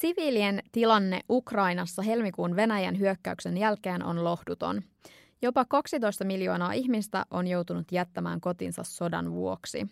Siviilien 0.00 0.62
tilanne 0.72 1.20
Ukrainassa 1.30 2.02
helmikuun 2.02 2.56
Venäjän 2.56 2.98
hyökkäyksen 2.98 3.58
jälkeen 3.58 4.04
on 4.04 4.24
lohduton. 4.24 4.82
Jopa 5.42 5.64
12 5.64 6.24
miljoonaa 6.24 6.72
ihmistä 6.72 7.26
on 7.30 7.46
joutunut 7.46 7.92
jättämään 7.92 8.40
kotinsa 8.40 8.82
sodan 8.84 9.32
vuoksi. 9.32 9.86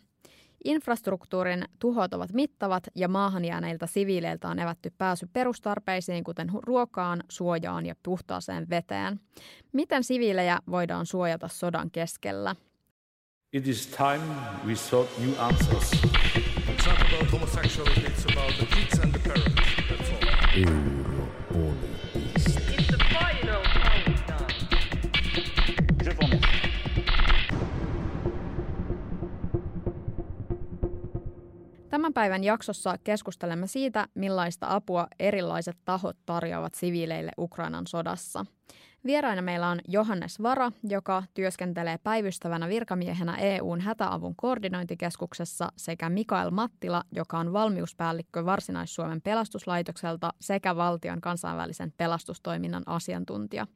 Infrastruktuurin 0.65 1.65
tuhot 1.79 2.15
ovat 2.15 2.33
mittavat 2.33 2.85
ja 2.95 3.09
maahan 3.09 3.45
jääneiltä 3.45 3.87
siviileiltä 3.87 4.49
on 4.49 4.59
evätty 4.59 4.93
pääsy 4.99 5.29
perustarpeisiin, 5.33 6.25
kuten 6.25 6.51
ruokaan, 6.53 7.23
suojaan 7.29 7.87
ja 7.87 7.95
puhtaaseen 8.03 8.71
veteen. 8.71 9.21
Miten 9.73 10.05
siviilejä 10.05 10.59
voidaan 10.71 11.07
suojata 11.07 11.49
sodan 11.49 11.91
keskellä? 11.91 12.57
It 13.53 13.69
is 13.69 13.87
time 13.87 14.25
we 14.67 14.75
sought 14.75 15.19
new 15.19 15.33
answers. 15.39 15.91
It's 16.69 16.87
not 16.87 17.01
about 17.01 17.33
homosexuality, 17.33 18.01
it's 18.01 18.33
about 18.33 18.53
the 18.59 18.67
kids 18.67 18.99
and 18.99 19.13
the 19.13 19.29
parents. 19.29 19.88
Tämän 20.59 20.67
päivän 32.15 32.45
jaksossa 32.45 32.99
keskustelemme 33.05 33.67
siitä, 33.67 34.09
millaista 34.15 34.67
apua 34.71 35.07
erilaiset 35.19 35.77
tahot 35.85 36.17
tarjoavat 36.27 36.75
siviileille 36.75 37.33
Ukrainan 37.39 37.87
sodassa– 37.87 38.47
Vieraina 39.05 39.43
meillä 39.43 39.69
on 39.69 39.81
Johannes 39.89 40.43
Vara, 40.43 40.73
joka 40.85 41.23
työskentelee 41.35 41.99
päivystävänä 41.99 42.69
virkamiehenä 42.69 43.37
EUn 43.37 43.81
hätäavun 43.81 44.37
koordinointikeskuksessa 44.37 45.73
sekä 45.77 46.09
Mikael 46.09 46.51
Mattila, 46.51 47.03
joka 47.13 47.39
on 47.39 47.53
valmiuspäällikkö 47.53 48.45
Varsinais-Suomen 48.45 49.23
pelastuslaitokselta 49.23 50.35
sekä 50.41 50.77
valtion 50.77 51.21
kansainvälisen 51.21 51.93
pelastustoiminnan 51.97 52.83
asiantuntija. 52.87 53.67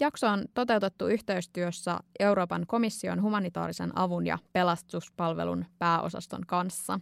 Jakso 0.00 0.28
on 0.28 0.44
toteutettu 0.54 1.06
yhteistyössä 1.06 1.98
Euroopan 2.20 2.64
komission 2.66 3.22
humanitaarisen 3.22 3.98
avun 3.98 4.26
ja 4.26 4.38
pelastuspalvelun 4.52 5.64
pääosaston 5.78 6.42
kanssa. 6.46 7.00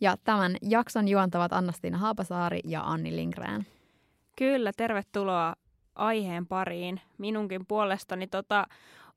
Ja 0.00 0.16
tämän 0.24 0.56
jakson 0.62 1.08
juontavat 1.08 1.52
Annastiina 1.52 1.98
Haapasaari 1.98 2.60
ja 2.64 2.82
Anni 2.82 3.16
Lindgren. 3.16 3.66
Kyllä, 4.36 4.72
tervetuloa 4.76 5.54
aiheen 6.00 6.46
pariin 6.46 7.00
minunkin 7.18 7.66
puolestani. 7.66 8.26
Tota, 8.26 8.66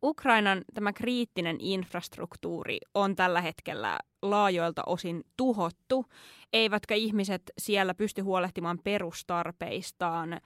Ukrainan 0.04 0.62
tämä 0.74 0.94
kriittinen 0.94 1.58
infrastruktuuri 1.60 2.78
on 2.94 3.16
tällä 3.16 3.42
hetkellä 3.42 4.00
laajoilta 4.22 4.84
osin 4.86 5.24
tuhottu, 5.38 6.06
eivätkä 6.54 6.96
ihmiset 6.96 7.42
siellä 7.58 7.94
pysty 7.94 8.22
huolehtimaan 8.22 8.80
perustarpeistaan. 8.84 10.42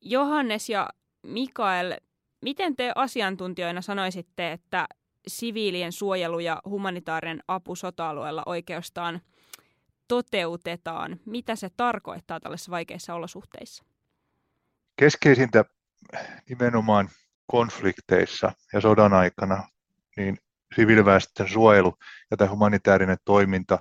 Johannes 0.00 0.68
ja 0.68 0.88
Mikael, 1.22 1.96
miten 2.40 2.76
te 2.76 2.92
asiantuntijoina 2.94 3.82
sanoisitte, 3.82 4.52
että 4.52 4.86
siviilien 5.28 5.92
suojelu 5.92 6.38
ja 6.38 6.60
humanitaarinen 6.68 7.42
apu 7.48 7.76
sota-alueella 7.76 8.42
oikeastaan 8.46 9.20
toteutetaan? 10.08 11.20
Mitä 11.26 11.56
se 11.56 11.70
tarkoittaa 11.76 12.40
tällaisissa 12.40 12.70
vaikeissa 12.70 13.14
olosuhteissa? 13.14 13.84
Keskeisintä 14.96 15.64
nimenomaan 16.48 17.08
konflikteissa 17.46 18.52
ja 18.72 18.80
sodan 18.80 19.12
aikana, 19.12 19.68
niin 20.16 20.38
siviiliväestön 20.76 21.48
suojelu 21.48 21.94
ja 22.30 22.36
tämä 22.36 22.50
humanitaarinen 22.50 23.16
toiminta, 23.24 23.78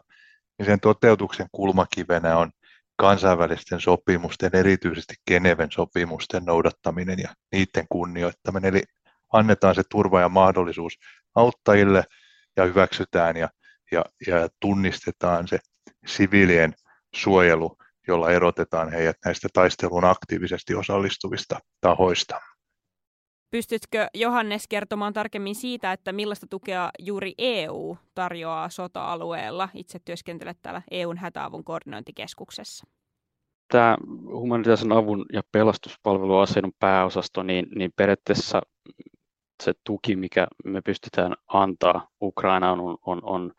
niin 0.58 0.66
sen 0.66 0.80
toteutuksen 0.80 1.48
kulmakivenä 1.52 2.38
on 2.38 2.52
kansainvälisten 2.96 3.82
sopimusten, 3.82 4.50
erityisesti 4.54 5.16
Geneven 5.28 5.72
sopimusten 5.72 6.46
noudattaminen 6.46 7.20
ja 7.20 7.30
niiden 7.52 7.86
kunnioittaminen. 7.90 8.70
Eli 8.70 8.84
annetaan 9.34 9.76
se 9.76 9.84
turva 9.90 10.22
ja 10.22 10.30
mahdollisuus 10.30 10.94
auttajille 11.36 12.04
ja 12.58 12.66
hyväksytään 12.66 13.38
ja, 13.38 13.50
ja, 13.92 14.06
ja 14.28 14.50
tunnistetaan 14.60 15.48
se 15.48 15.60
siviilien 16.06 16.74
suojelu 17.16 17.78
jolla 18.08 18.32
erotetaan 18.32 18.92
heidät 18.92 19.18
näistä 19.26 19.48
taisteluun 19.54 20.06
aktiivisesti 20.06 20.76
osallistuvista 20.76 21.60
tahoista. 21.82 22.40
Pystytkö 23.52 24.08
Johannes 24.14 24.68
kertomaan 24.68 25.14
tarkemmin 25.14 25.56
siitä, 25.56 25.92
että 25.92 26.12
millaista 26.12 26.48
tukea 26.50 26.90
juuri 27.00 27.34
EU 27.38 27.98
tarjoaa 28.16 28.70
sota-alueella? 28.70 29.70
Itse 29.74 30.00
työskentelet 30.06 30.58
täällä 30.62 30.82
EUn 30.92 31.18
hätäavun 31.18 31.64
koordinointikeskuksessa. 31.64 32.88
Tämä 33.72 33.98
humanitaarisen 34.26 34.92
avun 34.92 35.26
ja 35.34 35.42
pelastuspalveluasioiden 35.52 36.72
pääosasto, 36.80 37.44
niin, 37.44 37.66
niin 37.76 37.92
periaatteessa 37.96 38.62
se 39.64 39.74
tuki, 39.84 40.16
mikä 40.16 40.48
me 40.66 40.82
pystytään 40.82 41.36
antaa 41.48 42.08
Ukrainaan, 42.22 42.80
on, 42.80 42.98
on, 43.06 43.20
on 43.24 43.52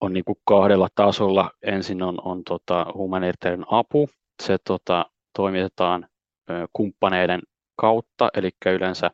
on 0.00 0.12
niin 0.12 0.24
kuin 0.24 0.38
kahdella 0.44 0.88
tasolla. 0.94 1.50
Ensin 1.62 2.02
on, 2.02 2.18
on 2.24 2.44
tota 2.44 2.86
humanitaarinen 2.94 3.66
apu. 3.70 4.08
Se 4.42 4.56
tota, 4.66 5.06
toimitetaan 5.36 6.06
ö, 6.50 6.68
kumppaneiden 6.72 7.40
kautta, 7.76 8.28
eli 8.34 8.50
yleensä 8.66 9.10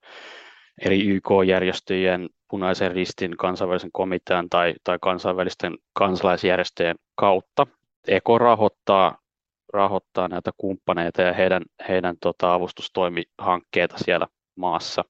eri 0.84 1.06
YK-järjestöjen, 1.06 2.28
punaisen 2.50 2.92
ristin, 2.92 3.36
kansainvälisen 3.36 3.92
komitean 3.92 4.48
tai, 4.48 4.74
tai 4.84 4.98
kansainvälisten 5.00 5.78
kansalaisjärjestöjen 5.92 6.96
kautta. 7.14 7.66
EKO 8.08 8.38
rahoittaa, 8.38 9.18
rahoittaa 9.72 10.28
näitä 10.28 10.50
kumppaneita 10.56 11.22
ja 11.22 11.32
heidän, 11.32 11.62
heidän 11.88 12.16
tota, 12.20 12.54
avustustoimihankkeita 12.54 13.98
siellä 13.98 14.26
maassa. 14.56 15.04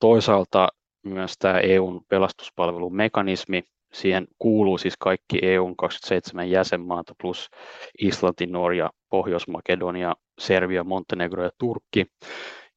toisaalta 0.00 0.68
myös 1.04 1.34
tämä 1.38 1.58
EUn 1.58 2.00
pelastuspalvelumekanismi, 2.08 3.62
Siihen 3.92 4.26
kuuluu 4.38 4.78
siis 4.78 4.94
kaikki 4.98 5.38
EUn 5.42 5.76
27 5.76 6.50
jäsenmaata 6.50 7.14
plus 7.22 7.50
Islanti, 8.00 8.46
Norja, 8.46 8.90
Pohjois-Makedonia, 9.08 10.14
Serbia, 10.38 10.84
Montenegro 10.84 11.44
ja 11.44 11.50
Turkki. 11.58 12.06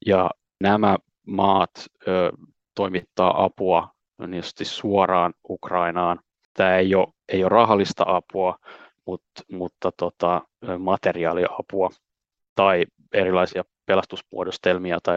Ja 0.06 0.30
nämä 0.60 0.96
maat 1.26 1.70
ö, 2.08 2.32
toimittaa 2.74 3.44
apua 3.44 3.88
niin 4.26 4.42
suoraan 4.62 5.34
Ukrainaan. 5.48 6.20
Tämä 6.54 6.76
ei 6.76 6.94
ole, 6.94 7.08
ei 7.28 7.44
ole 7.44 7.48
rahallista 7.48 8.04
apua, 8.06 8.58
mutta, 9.06 9.42
mutta 9.52 9.90
tota, 9.96 10.42
materiaaliapua 10.78 11.90
tai 12.54 12.84
erilaisia 13.12 13.64
pelastusmuodostelmia 13.86 14.98
tai 15.02 15.16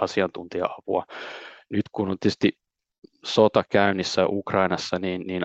asiantuntija-apua. 0.00 1.04
Nyt 1.70 1.84
kun 1.92 2.10
on 2.10 2.16
tietysti 2.20 2.52
sota 3.24 3.64
käynnissä 3.70 4.26
Ukrainassa, 4.26 4.98
niin, 4.98 5.26
niin 5.26 5.42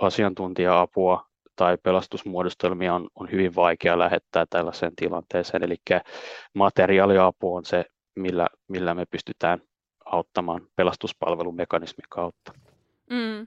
asiantuntija-apua 0.00 1.26
tai 1.56 1.78
pelastusmuodostelmia 1.82 2.94
on, 2.94 3.08
on 3.14 3.30
hyvin 3.30 3.54
vaikea 3.54 3.98
lähettää 3.98 4.46
tällaiseen 4.50 4.96
tilanteeseen. 4.96 5.62
Eli 5.62 5.76
materiaaliapu 6.54 7.54
on 7.54 7.64
se, 7.64 7.84
millä, 8.16 8.46
millä 8.68 8.94
me 8.94 9.06
pystytään 9.06 9.62
auttamaan 10.04 10.66
pelastuspalvelumekanismin 10.76 12.06
kautta. 12.08 12.52
Mm. 13.10 13.46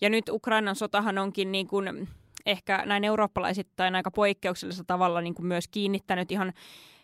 Ja 0.00 0.10
nyt 0.10 0.28
Ukrainan 0.28 0.76
sotahan 0.76 1.18
onkin 1.18 1.52
niin 1.52 1.66
kuin 1.66 2.08
ehkä 2.46 2.82
näin 2.86 3.04
eurooppalaisittain 3.04 3.94
aika 3.94 4.10
poikkeuksellisella 4.10 4.84
tavalla 4.86 5.20
niin 5.20 5.34
kuin 5.34 5.46
myös 5.46 5.68
kiinnittänyt 5.68 6.32
ihan 6.32 6.52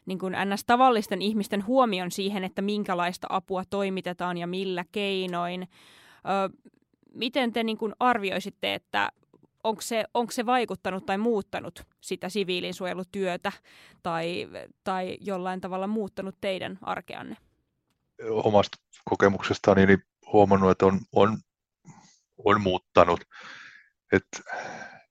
niin 0.06 0.18
kuin 0.18 0.36
ns. 0.44 0.64
tavallisten 0.64 1.22
ihmisten 1.22 1.66
huomion 1.66 2.10
siihen, 2.10 2.44
että 2.44 2.62
minkälaista 2.62 3.26
apua 3.30 3.62
toimitetaan 3.70 4.38
ja 4.38 4.46
millä 4.46 4.84
keinoin. 4.92 5.62
Ö, 5.62 6.58
miten 7.14 7.52
te 7.52 7.62
niin 7.62 7.78
kuin 7.78 7.92
arvioisitte, 8.00 8.74
että 8.74 9.12
onko 9.64 9.82
se, 9.82 10.04
onko 10.14 10.32
se 10.32 10.46
vaikuttanut 10.46 11.06
tai 11.06 11.18
muuttanut 11.18 11.86
sitä 12.00 12.28
siviilinsuojelutyötä 12.28 13.52
tai, 14.02 14.48
tai 14.84 15.18
jollain 15.20 15.60
tavalla 15.60 15.86
muuttanut 15.86 16.34
teidän 16.40 16.78
arkeanne? 16.82 17.36
Omasta 18.30 18.78
kokemuksestani 19.04 19.86
niin 19.86 20.02
huomannut, 20.32 20.70
että 20.70 20.86
on, 20.86 21.00
on, 21.12 21.38
on 22.44 22.60
muuttanut. 22.60 23.20
että 24.12 24.40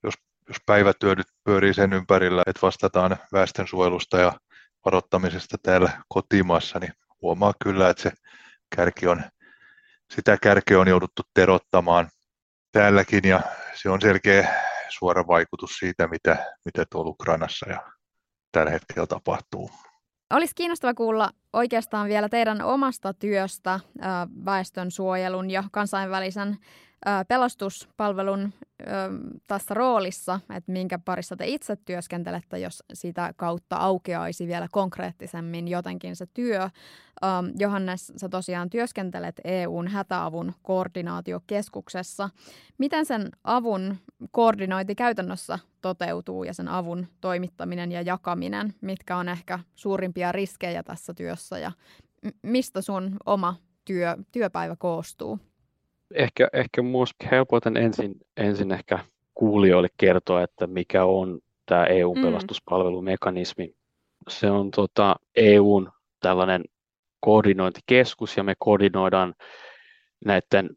jos, 0.02 0.14
jos 0.48 0.56
päivätyö 0.66 1.14
nyt 1.14 1.26
pyörii 1.44 1.74
sen 1.74 1.92
ympärillä, 1.92 2.42
että 2.46 2.62
vastataan 2.62 3.16
väestönsuojelusta 3.32 4.18
ja 4.18 4.32
varoittamisesta 4.84 5.56
täällä 5.62 6.02
kotimaassa, 6.08 6.78
niin 6.78 6.92
huomaa 7.22 7.52
kyllä, 7.62 7.90
että 7.90 8.02
se 8.02 8.12
kärki 8.76 9.06
on, 9.06 9.22
sitä 10.14 10.36
kärkeä 10.36 10.80
on 10.80 10.88
jouduttu 10.88 11.22
terottamaan 11.34 12.08
täälläkin 12.72 13.28
ja 13.28 13.40
se 13.74 13.90
on 13.90 14.00
selkeä 14.00 14.54
suora 14.88 15.26
vaikutus 15.26 15.70
siitä, 15.70 16.08
mitä, 16.08 16.54
mitä 16.64 16.84
tuolla 16.90 17.10
Ukrainassa 17.10 17.70
ja 17.70 17.82
tällä 18.52 18.70
hetkellä 18.70 19.06
tapahtuu. 19.06 19.70
Olisi 20.30 20.54
kiinnostava 20.54 20.94
kuulla 20.94 21.30
oikeastaan 21.52 22.08
vielä 22.08 22.28
teidän 22.28 22.62
omasta 22.62 23.14
työstä 23.14 23.80
väestön 24.44 24.90
suojelun 24.90 25.50
ja 25.50 25.64
kansainvälisen 25.72 26.58
pelastuspalvelun 27.28 28.52
tässä 29.46 29.74
roolissa, 29.74 30.40
että 30.56 30.72
minkä 30.72 30.98
parissa 30.98 31.36
te 31.36 31.46
itse 31.46 31.76
työskentelette, 31.76 32.58
jos 32.58 32.82
sitä 32.92 33.32
kautta 33.36 33.76
aukeaisi 33.76 34.46
vielä 34.46 34.68
konkreettisemmin 34.72 35.68
jotenkin 35.68 36.16
se 36.16 36.26
työ. 36.34 36.70
Johannes, 37.58 38.12
sä 38.16 38.28
tosiaan 38.28 38.70
työskentelet 38.70 39.40
EUn 39.44 39.88
hätäavun 39.88 40.54
koordinaatiokeskuksessa. 40.62 42.30
Miten 42.78 43.06
sen 43.06 43.28
avun 43.44 43.96
koordinointi 44.30 44.94
käytännössä 44.94 45.58
toteutuu 45.80 46.44
ja 46.44 46.54
sen 46.54 46.68
avun 46.68 47.06
toimittaminen 47.20 47.92
ja 47.92 48.02
jakaminen? 48.02 48.74
Mitkä 48.80 49.16
on 49.16 49.28
ehkä 49.28 49.58
suurimpia 49.74 50.32
riskejä 50.32 50.82
tässä 50.82 51.14
työssä 51.14 51.58
ja 51.58 51.72
mistä 52.42 52.80
sun 52.82 53.16
oma 53.26 53.56
työ, 53.84 54.16
työpäivä 54.32 54.76
koostuu? 54.78 55.38
Ehkä, 56.14 56.48
ehkä 56.52 56.82
minusta 56.82 57.28
helpoiten 57.30 57.76
ensin, 57.76 58.14
ensin 58.36 58.72
ehkä 58.72 58.98
kuulijoille 59.34 59.88
kertoa, 59.96 60.42
että 60.42 60.66
mikä 60.66 61.04
on 61.04 61.40
tämä 61.66 61.84
EU-pelastuspalvelumekanismi. 61.84 63.66
Mm. 63.66 63.72
Se 64.28 64.50
on 64.50 64.70
tota, 64.70 65.16
EUn 65.36 65.90
tällainen 66.20 66.64
koordinointikeskus 67.20 68.36
ja 68.36 68.42
me 68.42 68.54
koordinoidaan 68.58 69.34
näiden 70.24 70.70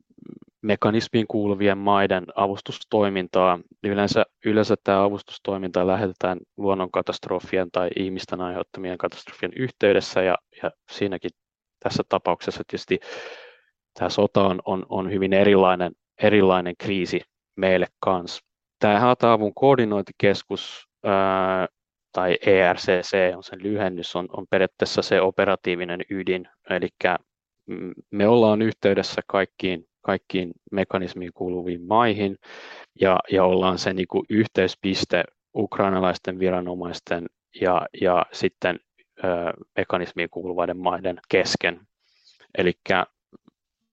mekanismiin 0.62 1.28
kuuluvien 1.28 1.78
maiden 1.78 2.26
avustustoimintaa. 2.36 3.60
Yleensä, 3.84 4.26
yleensä 4.46 4.76
tämä 4.84 5.04
avustustoiminta 5.04 5.88
lähetetään 5.88 6.40
luonnonkatastrofien 6.58 7.72
tai 7.72 7.90
ihmisten 7.96 8.42
aiheuttamien 8.42 8.98
katastrofien 8.98 9.52
yhteydessä 9.56 10.22
ja, 10.22 10.38
ja 10.64 10.72
siinäkin 10.92 11.32
tässä 11.80 12.04
tapauksessa 12.10 12.64
tietysti 12.68 13.00
tämä 13.94 14.10
sota 14.10 14.44
on, 14.44 14.60
on, 14.66 14.86
on 14.90 15.12
hyvin 15.12 15.34
erilainen, 15.34 15.92
erilainen 16.24 16.74
kriisi 16.78 17.22
meille 17.56 17.88
kanssa. 18.00 18.42
Tämä 18.80 19.00
hätäavun 19.00 19.54
koordinointikeskus 19.54 20.88
ää, 21.04 21.68
tai 22.12 22.38
ERCC 22.46 23.36
on 23.36 23.44
sen 23.44 23.64
lyhennys, 23.64 24.16
on, 24.16 24.28
on 24.38 24.46
periaatteessa 24.50 25.02
se 25.02 25.22
operatiivinen 25.22 26.02
ydin, 26.10 26.48
eli 26.70 26.90
me 28.12 28.28
ollaan 28.28 28.62
yhteydessä 28.62 29.22
kaikkiin, 29.28 29.88
kaikkiin 30.02 30.52
mekanismiin 30.72 31.32
kuuluviin 31.34 31.82
maihin 31.82 32.38
ja, 33.02 33.20
ja 33.32 33.44
ollaan 33.44 33.78
se 33.78 33.94
niin 33.94 34.08
kuin 34.08 34.26
yhteyspiste 34.30 35.24
ukrainalaisten 35.56 36.40
viranomaisten 36.40 37.26
ja, 37.62 37.88
ja 38.02 38.26
sitten 38.32 38.80
ö, 39.24 39.28
mekanismiin 39.78 40.30
kuuluvaiden 40.30 40.78
maiden 40.78 41.20
kesken. 41.30 41.80
Eli 42.58 42.74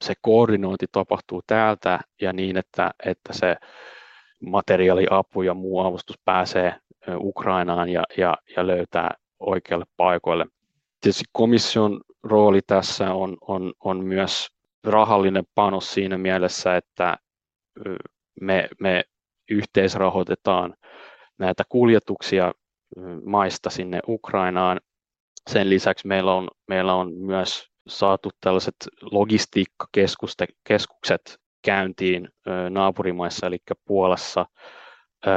se 0.03 0.15
koordinointi 0.21 0.87
tapahtuu 0.93 1.43
täältä 1.47 2.01
ja 2.21 2.33
niin, 2.33 2.57
että, 2.57 2.91
että 3.07 3.33
se 3.33 3.57
materiaaliapu 4.47 5.43
ja 5.43 5.55
muu 5.55 5.81
avustus 5.81 6.19
pääsee 6.25 6.75
Ukrainaan 7.17 7.89
ja, 7.89 8.03
ja, 8.17 8.37
ja 8.57 8.67
löytää 8.67 9.11
oikealle 9.41 9.85
paikoille. 9.97 10.47
Tietysti 11.01 11.25
komission 11.33 12.01
rooli 12.23 12.61
tässä 12.67 13.15
on, 13.15 13.37
on, 13.41 13.73
on 13.85 14.05
myös 14.05 14.49
rahallinen 14.85 15.45
panos 15.55 15.95
siinä 15.95 16.19
mielessä, 16.19 16.77
että 16.77 17.17
me, 18.41 18.69
me 18.81 19.05
yhteisrahoitetaan 19.51 20.75
näitä 21.39 21.63
kuljetuksia 21.69 22.53
maista 23.25 23.71
sinne 23.71 24.01
Ukrainaan. 24.09 24.81
Sen 25.51 25.71
lisäksi 25.71 26.07
meillä 26.07 26.35
on, 26.35 26.49
meillä 26.69 26.95
on 26.95 27.13
myös 27.15 27.70
saatu 27.91 28.31
tällaiset 28.41 28.77
logistiikkakeskukset 29.03 31.39
käyntiin 31.65 32.29
naapurimaissa, 32.71 33.47
eli 33.47 33.59
Puolassa, 33.85 34.47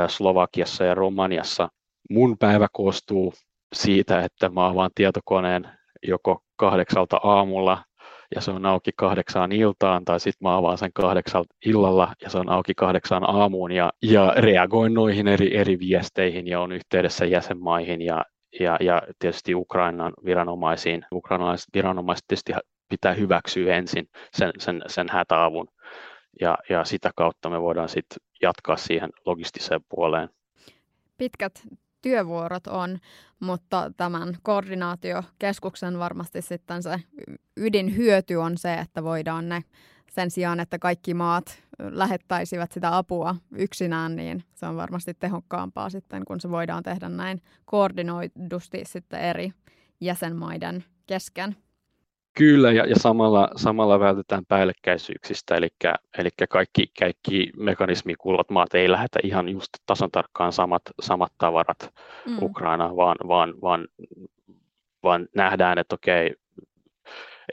Slovakiassa 0.08 0.84
ja 0.84 0.96
Romaniassa. 0.96 1.70
Mun 2.10 2.38
päivä 2.38 2.68
koostuu 2.74 3.34
siitä, 3.74 4.22
että 4.22 4.50
mä 4.50 4.68
avaan 4.68 4.92
tietokoneen 4.96 5.70
joko 6.08 6.44
kahdeksalta 6.56 7.20
aamulla 7.24 7.84
ja 8.36 8.42
se 8.42 8.52
on 8.52 8.66
auki 8.66 8.92
kahdeksaan 8.98 9.52
iltaan, 9.52 10.06
tai 10.06 10.20
sitten 10.20 10.48
mä 10.48 10.58
avaan 10.58 10.78
sen 10.78 10.94
kahdeksalta 10.94 11.56
illalla 11.66 12.14
ja 12.22 12.30
se 12.30 12.38
on 12.38 12.50
auki 12.50 12.74
kahdeksaan 12.74 13.30
aamuun 13.30 13.72
ja, 13.72 13.92
ja 14.02 14.34
reagoin 14.38 14.94
noihin 14.94 15.28
eri, 15.28 15.58
eri 15.58 15.80
viesteihin 15.80 16.48
ja 16.48 16.62
on 16.62 16.72
yhteydessä 16.72 17.26
jäsenmaihin 17.26 18.02
ja, 18.02 18.26
ja, 18.60 18.78
ja 18.82 19.02
tietysti 19.20 19.56
Ukrainan 19.56 20.14
viranomaisiin. 20.26 21.06
Ukrainalaiset 21.12 21.70
viranomaiset 21.74 22.26
tietysti 22.28 22.54
pitää 22.90 23.14
hyväksyä 23.14 23.76
ensin 23.76 24.10
sen, 24.34 24.52
sen, 24.60 24.82
sen 24.88 25.10
hätäavun 25.10 25.68
ja, 26.42 26.58
ja 26.70 26.86
sitä 26.86 27.12
kautta 27.16 27.50
me 27.50 27.62
voidaan 27.62 27.90
sitten 27.90 28.18
jatkaa 28.42 28.78
siihen 28.78 29.10
logistiseen 29.26 29.82
puoleen. 29.90 30.30
Pitkät 31.18 31.68
työvuorot 32.02 32.68
on, 32.68 33.00
mutta 33.40 33.92
tämän 33.98 34.38
koordinaatiokeskuksen 34.44 36.00
varmasti 36.00 36.42
sitten 36.42 36.84
se 36.84 36.96
ydinhyöty 37.58 38.36
on 38.36 38.58
se, 38.58 38.74
että 38.74 39.04
voidaan 39.04 39.50
ne 39.50 39.64
sen 40.12 40.32
sijaan, 40.32 40.60
että 40.60 40.80
kaikki 40.80 41.14
maat 41.14 41.62
lähettäisivät 41.80 42.72
sitä 42.72 42.98
apua 42.98 43.36
yksinään, 43.58 44.16
niin 44.16 44.44
se 44.56 44.66
on 44.66 44.75
varmasti 44.75 45.14
tehokkaampaa 45.14 45.90
sitten, 45.90 46.25
kun 46.25 46.42
se 46.42 46.50
voidaan 46.50 46.84
tehdä 46.84 47.10
näin 47.10 47.42
koordinoidusti 47.66 48.81
sitten 48.86 49.20
eri 49.20 49.52
jäsenmaiden 50.02 50.84
kesken. 51.08 51.56
Kyllä, 52.38 52.72
ja, 52.72 52.86
ja 52.86 52.96
samalla, 52.96 53.50
samalla 53.56 54.00
vältetään 54.00 54.46
päällekkäisyyksistä, 54.46 55.56
eli, 55.56 55.68
eli 56.18 56.30
kaikki, 56.50 56.88
kaikki 57.00 57.52
mekanismiin 57.58 58.18
kuuluvat 58.19 58.50
maat 58.50 58.74
ei 58.74 58.92
lähetä 58.92 59.19
ihan 59.24 59.50
just 59.50 59.69
tasan 59.86 60.12
tarkkaan 60.12 60.54
samat, 60.54 60.81
samat 61.02 61.31
tavarat 61.38 61.94
mm. 62.28 62.38
Ukrainaan, 62.42 62.96
vaan, 62.96 63.18
vaan, 63.28 63.54
vaan, 63.62 63.88
vaan 65.04 65.28
nähdään, 65.36 65.78
että 65.78 65.96
okei, 65.96 66.36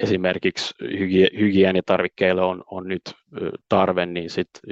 esimerkiksi 0.00 0.75
hygie, 0.82 1.28
hygienitarvikkeille 1.38 2.42
on, 2.42 2.62
on 2.66 2.88
nyt 2.88 3.02
tarve, 3.69 4.06
niin 4.06 4.31
sitten 4.31 4.62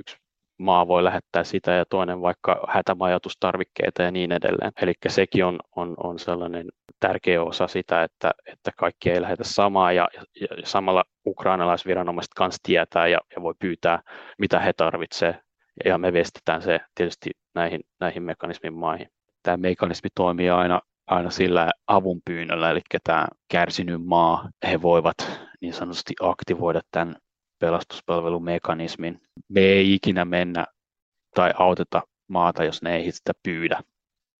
yksi 0.00 0.16
maa 0.58 0.88
voi 0.88 1.04
lähettää 1.04 1.44
sitä 1.44 1.72
ja 1.72 1.84
toinen 1.84 2.20
vaikka 2.20 2.66
hätämajoitustarvikkeita 2.68 4.02
ja 4.02 4.10
niin 4.10 4.32
edelleen. 4.32 4.72
Eli 4.82 4.92
sekin 5.08 5.44
on, 5.44 5.58
on, 5.76 5.94
on 6.04 6.18
sellainen 6.18 6.66
tärkeä 7.00 7.42
osa 7.42 7.66
sitä, 7.66 8.02
että, 8.02 8.30
että 8.46 8.70
kaikki 8.76 9.10
ei 9.10 9.20
lähetä 9.20 9.44
samaa 9.44 9.92
ja, 9.92 10.08
ja, 10.40 10.46
samalla 10.64 11.04
ukrainalaisviranomaiset 11.26 12.34
kanssa 12.36 12.60
tietää 12.62 13.08
ja, 13.08 13.18
ja 13.36 13.42
voi 13.42 13.54
pyytää, 13.58 14.02
mitä 14.38 14.60
he 14.60 14.72
tarvitsevat 14.72 15.36
ja 15.84 15.98
me 15.98 16.12
vestetään 16.12 16.62
se 16.62 16.80
tietysti 16.94 17.30
näihin, 17.54 17.80
näihin 18.00 18.22
mekanismin 18.22 18.74
maihin. 18.74 19.08
Tämä 19.42 19.56
mekanismi 19.56 20.08
toimii 20.14 20.50
aina, 20.50 20.80
aina 21.10 21.30
sillä 21.30 21.70
avunpyynnöllä, 21.86 22.70
eli 22.70 22.80
tämä 23.04 23.26
kärsinyt 23.48 24.04
maa, 24.04 24.48
he 24.70 24.82
voivat 24.82 25.16
niin 25.60 25.74
sanotusti 25.74 26.14
aktivoida 26.20 26.80
tämän 26.90 27.16
pelastuspalvelumekanismin. 27.58 29.20
Me 29.48 29.60
ei 29.60 29.94
ikinä 29.94 30.24
mennä 30.24 30.66
tai 31.34 31.52
auteta 31.58 32.02
maata, 32.28 32.64
jos 32.64 32.82
ne 32.82 32.96
ei 32.96 33.12
sitä 33.12 33.32
pyydä. 33.42 33.80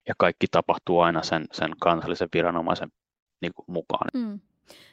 Ja 0.09 0.15
kaikki 0.19 0.47
tapahtuu 0.51 1.01
aina 1.01 1.23
sen, 1.23 1.47
sen 1.53 1.71
kansallisen 1.81 2.29
viranomaisen 2.35 2.89
niin 3.43 3.53
kuin 3.55 3.67
mukaan. 3.69 4.09
Mm. 4.15 4.41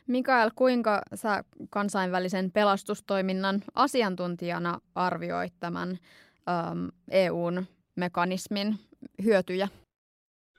Mikael, 0.07 0.51
kuinka 0.55 1.01
sä 1.13 1.43
kansainvälisen 1.69 2.51
pelastustoiminnan 2.51 3.61
asiantuntijana 3.75 4.79
arvioit 4.95 5.53
tämän 5.59 5.89
äm, 5.89 6.89
EUn 7.11 7.65
mekanismin 7.95 8.75
hyötyjä? 9.23 9.67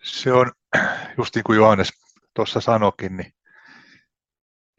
Se 0.03 0.33
on, 0.33 0.53
just 1.19 1.35
niin 1.35 1.45
kuin 1.45 1.57
Johannes 1.57 1.89
tuossa 2.35 2.61
sanokin, 2.61 3.17
niin 3.17 3.33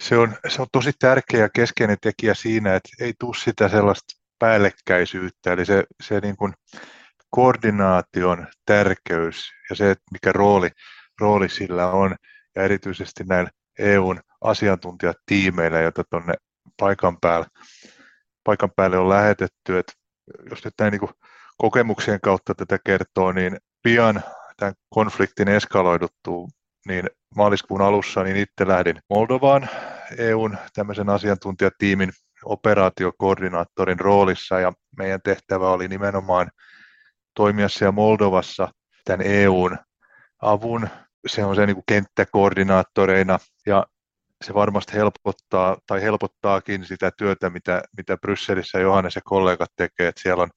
se 0.04 0.18
on, 0.18 0.36
se 0.48 0.62
on 0.62 0.68
tosi 0.72 0.92
tärkeä 1.00 1.40
ja 1.40 1.50
keskeinen 1.50 1.98
tekijä 2.02 2.34
siinä, 2.34 2.76
että 2.76 2.90
ei 3.00 3.14
tule 3.20 3.36
sitä 3.36 3.70
sellaista 3.70 4.20
päällekkäisyyttä, 4.40 5.54
eli 5.54 5.66
se, 5.66 5.84
se 6.04 6.20
niin 6.20 6.38
kuin 6.38 6.54
koordinaation 7.30 8.48
tärkeys 8.66 9.52
ja 9.70 9.76
se, 9.76 9.92
että 9.92 10.04
mikä 10.12 10.32
rooli, 10.32 10.70
rooli 11.22 11.50
sillä 11.50 11.92
on, 11.92 12.16
ja 12.56 12.64
erityisesti 12.64 13.24
näillä 13.24 13.50
EUn 13.80 14.20
asiantuntijatiimeillä, 14.42 15.82
joita 15.82 16.04
tuonne 16.10 16.34
paikan 16.80 17.18
päälle, 17.22 17.48
paikan 18.44 18.72
päälle 18.76 18.98
on 18.98 19.10
lähetetty, 19.10 19.78
että 19.78 19.94
jos 20.50 20.66
nyt 20.66 20.74
näin 20.80 20.92
niin 20.92 21.00
kuin 21.00 21.12
kokemuksien 21.58 22.22
kautta 22.22 22.56
tätä 22.56 22.78
kertoo, 22.86 23.32
niin 23.32 23.58
pian 23.84 24.24
tämän 24.60 24.74
konfliktin 24.90 25.48
eskaloiduttuu 25.48 26.50
niin 26.88 27.10
maaliskuun 27.36 27.82
alussa 27.82 28.24
niin 28.24 28.38
itse 28.38 28.68
lähdin 28.68 29.00
Moldovaan 29.10 29.70
EUn 30.18 30.58
tämmöisen 30.74 31.10
asiantuntijatiimin 31.10 32.12
operaatiokoordinaattorin 32.46 34.00
roolissa 34.00 34.60
ja 34.60 34.74
meidän 34.98 35.22
tehtävä 35.24 35.70
oli 35.70 35.88
nimenomaan 35.88 36.52
toimia 37.36 37.70
siellä 37.70 37.92
Moldovassa 37.92 38.68
tämän 39.06 39.28
EUn 39.28 39.78
avun, 40.42 40.90
se 41.28 41.46
on 41.46 41.56
se 41.56 41.66
niin 41.66 41.76
kuin 41.76 41.84
kenttäkoordinaattoreina 41.88 43.40
ja 43.66 43.86
se 44.46 44.54
varmasti 44.54 44.94
helpottaa 44.94 45.78
tai 45.88 46.02
helpottaakin 46.02 46.86
sitä 46.86 47.12
työtä, 47.18 47.50
mitä, 47.50 47.82
mitä 47.98 48.18
Brysselissä 48.18 48.80
Johannes 48.80 49.16
ja 49.16 49.22
kollegat 49.26 49.70
tekevät. 49.76 50.16
Siellä 50.18 50.44
on, 50.44 50.50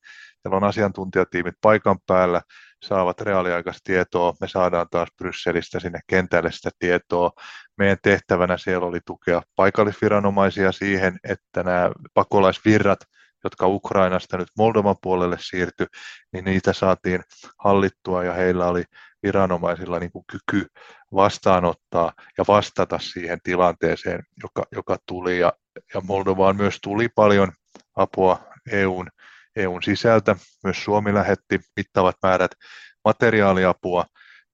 siellä 0.42 0.56
on 0.56 0.64
asiantuntijatiimit 0.64 1.54
paikan 1.61 1.99
päällä, 2.06 2.42
saavat 2.82 3.20
reaaliaikaista 3.20 3.80
tietoa, 3.84 4.34
me 4.40 4.49
saadaan 4.49 4.87
taas 4.90 5.08
Brysselistä 5.18 5.80
sinne 5.80 6.00
kentälle 6.06 6.52
sitä 6.52 6.70
tietoa. 6.78 7.30
Meidän 7.78 7.99
tehtävänä 8.02 8.58
siellä 8.58 8.87
oli 8.87 9.00
tukea 9.06 9.42
paikallisviranomaisia 9.56 10.72
siihen, 10.72 11.18
että 11.25 11.62
nämä 11.62 11.90
pakolaisvirrat, 12.14 12.99
jotka 13.44 13.66
Ukrainasta 13.66 14.37
nyt 14.37 14.49
Moldovan 14.58 14.96
puolelle 15.02 15.37
siirtyi, 15.40 15.87
niin 16.32 16.44
niitä 16.44 16.72
saatiin 16.72 17.22
hallittua 17.58 18.25
ja 18.25 18.32
heillä 18.32 18.66
oli 18.66 18.84
viranomaisilla 19.22 19.99
niin 19.99 20.12
kuin 20.12 20.25
kyky 20.26 20.66
vastaanottaa 21.14 22.12
ja 22.38 22.44
vastata 22.49 22.99
siihen 22.99 23.38
tilanteeseen, 23.42 24.22
joka, 24.42 24.64
joka 24.72 24.96
tuli. 25.06 25.38
Ja, 25.38 25.52
ja 25.94 26.00
Moldovaan 26.00 26.56
myös 26.56 26.78
tuli 26.82 27.08
paljon 27.08 27.52
apua 27.96 28.40
EUn, 28.70 29.08
EUn 29.56 29.82
sisältä. 29.82 30.37
Myös 30.64 30.85
Suomi 30.85 31.14
lähetti 31.14 31.61
mittavat 31.76 32.16
määrät 32.23 32.50
materiaaliapua 33.04 34.04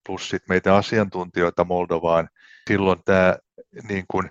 plus 0.06 0.28
sit 0.28 0.42
meitä 0.48 0.76
asiantuntijoita 0.76 1.64
Moldovaan. 1.64 2.28
Silloin 2.68 2.98
tämä 3.04 3.36
niin 3.88 4.04
kuin 4.10 4.30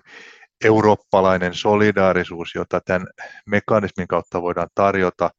eurooppalainen 0.64 1.54
solidaarisuus, 1.54 2.54
jota 2.54 2.80
tämän 2.80 3.06
mekanismin 3.46 4.08
kautta 4.08 4.42
voidaan 4.42 4.68
tarjota, 4.74 5.30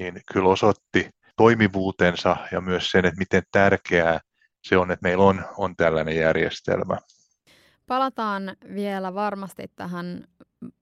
niin 0.00 0.20
kyllä 0.32 0.48
osoitti 0.48 1.10
toimivuutensa 1.36 2.36
ja 2.52 2.60
myös 2.60 2.90
sen, 2.90 3.04
että 3.04 3.18
miten 3.18 3.42
tärkeää 3.52 4.20
se 4.62 4.76
on, 4.76 4.90
että 4.90 5.02
meillä 5.02 5.24
on, 5.24 5.44
on 5.56 5.76
tällainen 5.76 6.16
järjestelmä. 6.16 6.96
Palataan 7.86 8.56
vielä 8.74 9.14
varmasti 9.14 9.64
tähän 9.76 10.24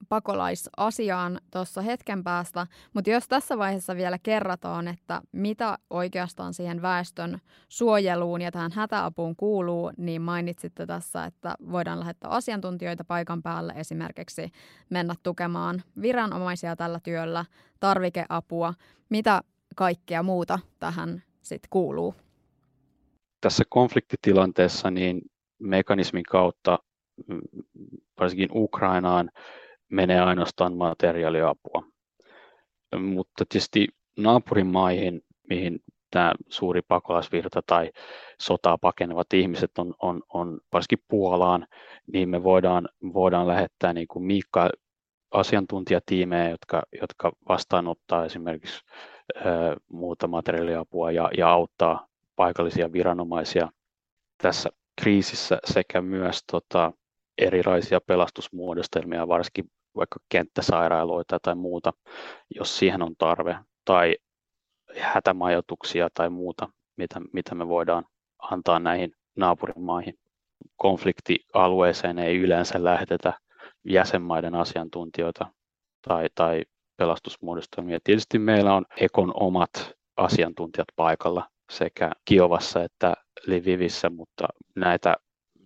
pakolaisasiaan 0.08 1.40
tuossa 1.50 1.82
hetken 1.82 2.24
päästä, 2.24 2.66
mutta 2.94 3.10
jos 3.10 3.28
tässä 3.28 3.58
vaiheessa 3.58 3.96
vielä 3.96 4.18
kerrataan, 4.22 4.88
että 4.88 5.22
mitä 5.32 5.78
oikeastaan 5.90 6.54
siihen 6.54 6.82
väestön 6.82 7.38
suojeluun 7.68 8.40
ja 8.40 8.52
tähän 8.52 8.72
hätäapuun 8.72 9.36
kuuluu, 9.36 9.92
niin 9.96 10.22
mainitsitte 10.22 10.86
tässä, 10.86 11.24
että 11.24 11.54
voidaan 11.70 12.00
lähettää 12.00 12.30
asiantuntijoita 12.30 13.04
paikan 13.04 13.42
päälle 13.42 13.72
esimerkiksi 13.76 14.50
mennä 14.90 15.14
tukemaan 15.22 15.82
viranomaisia 16.02 16.76
tällä 16.76 17.00
työllä, 17.00 17.44
tarvikeapua, 17.80 18.74
mitä 19.08 19.40
kaikkea 19.76 20.22
muuta 20.22 20.58
tähän 20.78 21.22
sitten 21.42 21.68
kuuluu? 21.70 22.14
Tässä 23.40 23.64
konfliktitilanteessa 23.68 24.90
niin 24.90 25.20
mekanismin 25.58 26.22
kautta 26.22 26.78
mm, 27.26 27.40
varsinkin 28.20 28.48
Ukrainaan 28.54 29.30
menee 29.94 30.20
ainoastaan 30.20 30.76
materiaaliapua. 30.76 31.82
Mutta 32.98 33.44
tietysti 33.48 33.88
naapurimaihin, 34.16 35.22
mihin 35.48 35.80
tämä 36.10 36.32
suuri 36.48 36.82
pakolaisvirta 36.82 37.60
tai 37.66 37.90
sotaa 38.40 38.78
pakenevat 38.78 39.32
ihmiset 39.32 39.78
on, 39.78 39.94
on, 40.02 40.22
on 40.34 40.60
varsinkin 40.72 41.04
Puolaan, 41.08 41.66
niin 42.12 42.28
me 42.28 42.42
voidaan, 42.42 42.88
voidaan 43.14 43.46
lähettää 43.46 43.92
niin 43.92 44.08
kuin 44.08 44.24
Miikka 44.24 44.70
asiantuntijatiimejä, 45.30 46.50
jotka, 46.50 46.82
jotka 47.00 47.32
vastaanottaa 47.48 48.24
esimerkiksi 48.24 48.80
ö, 49.36 49.40
muuta 49.92 50.28
materiaaliapua 50.28 51.10
ja, 51.10 51.30
ja 51.38 51.48
auttaa 51.48 52.06
paikallisia 52.36 52.92
viranomaisia 52.92 53.68
tässä 54.42 54.70
kriisissä 55.02 55.58
sekä 55.64 56.02
myös 56.02 56.44
tota, 56.50 56.92
erilaisia 57.38 58.00
pelastusmuodostelmia, 58.00 59.28
varsinkin 59.28 59.70
vaikka 59.96 60.20
kenttäsairaaloita 60.28 61.38
tai 61.42 61.54
muuta, 61.54 61.92
jos 62.54 62.78
siihen 62.78 63.02
on 63.02 63.14
tarve, 63.18 63.56
tai 63.84 64.16
hätämajoituksia 65.00 66.08
tai 66.14 66.30
muuta, 66.30 66.68
mitä, 66.96 67.20
mitä 67.32 67.54
me 67.54 67.68
voidaan 67.68 68.04
antaa 68.38 68.78
näihin 68.78 69.12
naapurimaihin. 69.36 70.18
Konfliktialueeseen 70.76 72.18
ei 72.18 72.36
yleensä 72.36 72.84
lähetetä 72.84 73.32
jäsenmaiden 73.84 74.54
asiantuntijoita 74.54 75.46
tai, 76.08 76.28
tai 76.34 76.62
pelastusmuodostelmia. 76.96 77.98
Tietysti 78.04 78.38
meillä 78.38 78.74
on 78.74 78.84
Ekon 79.00 79.32
omat 79.34 79.70
asiantuntijat 80.16 80.88
paikalla 80.96 81.48
sekä 81.70 82.10
Kiovassa 82.24 82.84
että 82.84 83.14
Lvivissä, 83.46 84.10
mutta 84.10 84.48
näitä 84.76 85.16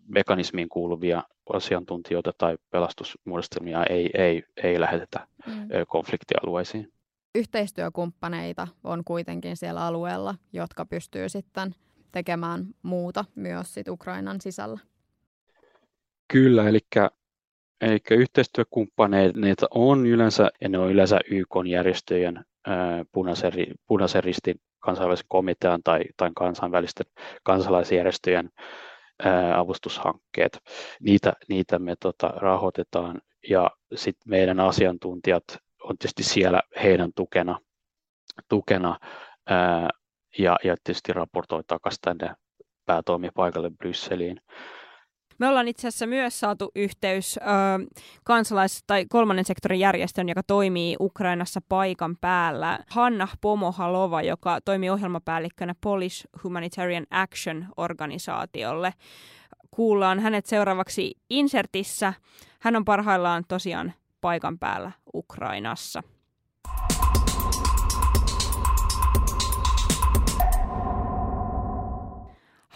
mekanismiin 0.08 0.68
kuuluvia 0.68 1.22
asiantuntijoita 1.52 2.32
tai 2.38 2.58
pelastusmuodostelmia 2.70 3.84
ei, 3.84 4.10
ei, 4.14 4.42
ei 4.62 4.80
lähetetä 4.80 5.26
mm. 5.46 5.68
konfliktialueisiin. 5.88 6.92
Yhteistyökumppaneita 7.34 8.68
on 8.84 9.02
kuitenkin 9.04 9.56
siellä 9.56 9.86
alueella, 9.86 10.34
jotka 10.52 10.84
pystyy 10.84 11.28
sitten 11.28 11.74
tekemään 12.12 12.66
muuta 12.82 13.24
myös 13.34 13.74
sit 13.74 13.88
Ukrainan 13.88 14.40
sisällä. 14.40 14.78
Kyllä, 16.32 16.68
eli, 16.68 16.78
eli 17.80 17.98
yhteistyökumppaneita 18.10 19.66
on 19.70 20.06
yleensä, 20.06 20.50
ja 20.60 20.68
ne 20.68 20.78
on 20.78 20.90
yleensä 20.90 21.20
YK-järjestöjen, 21.30 22.44
punaisen, 23.12 23.52
punaisen 23.86 24.24
ristin 24.24 24.60
kansainvälisen 24.80 25.26
komitean 25.28 25.80
tai, 25.84 26.00
tai 26.16 26.30
kansainvälisten 26.36 27.06
kansalaisjärjestöjen 27.42 28.50
avustushankkeet. 29.56 30.58
Niitä, 31.00 31.32
niitä 31.48 31.78
me 31.78 31.94
tota, 32.00 32.28
rahoitetaan 32.28 33.20
ja 33.48 33.70
sitten 33.94 34.30
meidän 34.30 34.60
asiantuntijat 34.60 35.44
on 35.82 35.98
tietysti 35.98 36.22
siellä 36.22 36.60
heidän 36.82 37.10
tukena, 37.16 37.58
tukena 38.48 38.98
ää, 39.46 39.88
ja, 40.38 40.56
ja 40.64 40.76
tietysti 40.84 41.12
raportoi 41.12 41.62
takaisin 41.66 42.00
tänne 42.00 42.34
päätoimipaikalle 42.86 43.70
Brysseliin. 43.70 44.40
Me 45.38 45.48
ollaan 45.48 45.68
itse 45.68 45.88
asiassa 45.88 46.06
myös 46.06 46.40
saatu 46.40 46.70
yhteys 46.74 47.36
ö, 47.36 47.40
kansalais- 48.24 48.84
tai 48.86 49.06
kolmannen 49.08 49.44
sektorin 49.44 49.80
järjestön, 49.80 50.28
joka 50.28 50.42
toimii 50.42 50.96
Ukrainassa 51.00 51.60
paikan 51.68 52.16
päällä. 52.20 52.78
Hanna 52.90 53.28
Pomohalova, 53.40 54.22
joka 54.22 54.60
toimii 54.64 54.90
ohjelmapäällikkönä 54.90 55.74
Polish 55.80 56.26
Humanitarian 56.44 57.06
Action-organisaatiolle. 57.10 58.92
Kuullaan 59.70 60.20
hänet 60.20 60.46
seuraavaksi 60.46 61.14
Insertissä. 61.30 62.12
Hän 62.60 62.76
on 62.76 62.84
parhaillaan 62.84 63.44
tosiaan 63.48 63.92
paikan 64.20 64.58
päällä 64.58 64.92
Ukrainassa. 65.14 66.02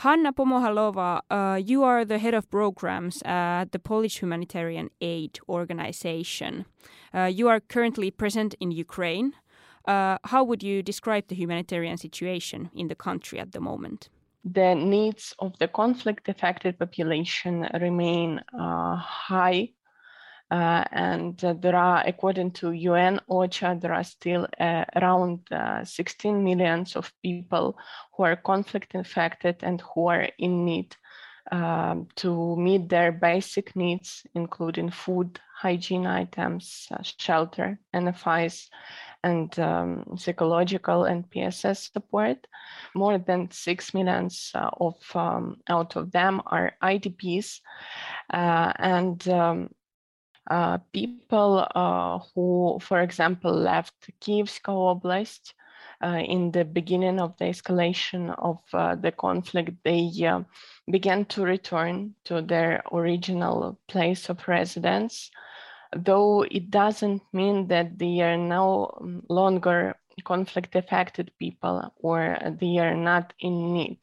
Hanna 0.02 0.32
Pomohalova, 0.32 1.21
uh, 1.30 1.61
you 1.64 1.85
are 1.85 2.04
the 2.04 2.18
head 2.18 2.35
of 2.35 2.50
programs 2.50 3.23
at 3.25 3.71
the 3.71 3.78
Polish 3.78 4.21
Humanitarian 4.21 4.90
Aid 5.00 5.38
Organization. 5.49 6.66
Uh, 7.14 7.30
you 7.32 7.47
are 7.47 7.61
currently 7.61 8.11
present 8.11 8.56
in 8.59 8.73
Ukraine. 8.73 9.32
Uh, 9.87 10.18
how 10.25 10.42
would 10.42 10.61
you 10.61 10.82
describe 10.82 11.28
the 11.28 11.37
humanitarian 11.37 11.97
situation 11.99 12.68
in 12.75 12.88
the 12.88 12.97
country 12.97 13.38
at 13.38 13.52
the 13.52 13.61
moment? 13.61 14.09
The 14.44 14.75
needs 14.75 15.37
of 15.38 15.56
the 15.61 15.68
conflict 15.68 16.28
affected 16.28 16.80
population 16.80 17.68
remain 17.80 18.40
uh, 18.59 18.97
high 18.97 19.71
uh, 20.52 20.85
and 20.92 21.42
uh, 21.42 21.54
there 21.54 21.75
are, 21.75 22.02
according 22.06 22.50
to 22.50 22.73
UN 22.73 23.18
OCHA, 23.30 23.80
there 23.80 23.94
are 23.94 24.04
still 24.04 24.47
uh, 24.61 24.85
around 24.97 25.50
uh, 25.50 25.82
16 25.82 26.44
millions 26.44 26.94
of 26.94 27.11
people 27.23 27.78
who 28.14 28.25
are 28.25 28.37
conflict 28.37 28.94
infected 28.94 29.56
and 29.62 29.80
who 29.80 30.09
are 30.09 30.28
in 30.38 30.66
need 30.66 30.94
um, 31.50 32.06
to 32.16 32.54
meet 32.56 32.90
their 32.90 33.12
basic 33.12 33.75
needs, 33.75 34.26
including 34.35 34.90
food, 34.90 35.40
hygiene 35.56 36.06
items, 36.06 36.87
uh, 36.90 37.02
shelter, 37.02 37.78
NFIs, 37.94 38.68
and 39.25 39.59
um, 39.59 40.04
psychological 40.18 41.04
and 41.04 41.30
PSS 41.30 41.90
support. 41.94 42.47
More 42.94 43.16
than 43.16 43.50
6 43.50 43.94
millions 43.94 44.50
uh, 44.54 44.68
of 44.78 44.97
um, 45.14 45.62
out 45.71 45.97
of 45.97 46.12
them 46.12 46.42
are 46.44 46.75
IDPs. 46.82 47.61
and 48.28 49.26
um, 49.28 49.71
uh, 50.51 50.79
people 50.93 51.67
uh, 51.75 52.19
who, 52.35 52.79
for 52.81 53.01
example, 53.01 53.53
left 53.53 53.95
Kievska 54.21 54.73
Oblast 54.73 55.55
uh, 56.03 56.19
in 56.19 56.51
the 56.51 56.65
beginning 56.65 57.21
of 57.21 57.37
the 57.39 57.45
escalation 57.45 58.35
of 58.39 58.59
uh, 58.73 58.97
the 58.97 59.13
conflict, 59.13 59.71
they 59.85 60.11
began 60.91 61.25
to 61.27 61.45
return 61.45 62.15
to 62.25 62.43
their 62.43 62.83
original 62.93 63.79
place 63.87 64.29
of 64.29 64.49
residence, 64.49 65.31
though 65.97 66.43
it 66.43 66.71
doesn't 66.71 67.23
mean 67.33 67.69
that 67.69 67.99
they 67.99 68.21
are 68.21 68.37
no 68.37 69.23
longer 69.29 69.95
conflict 70.25 70.75
affected 70.75 71.31
people 71.39 71.93
or 71.97 72.37
they 72.61 72.79
are 72.79 72.97
not 72.97 73.33
in 73.41 73.73
need. 73.73 73.99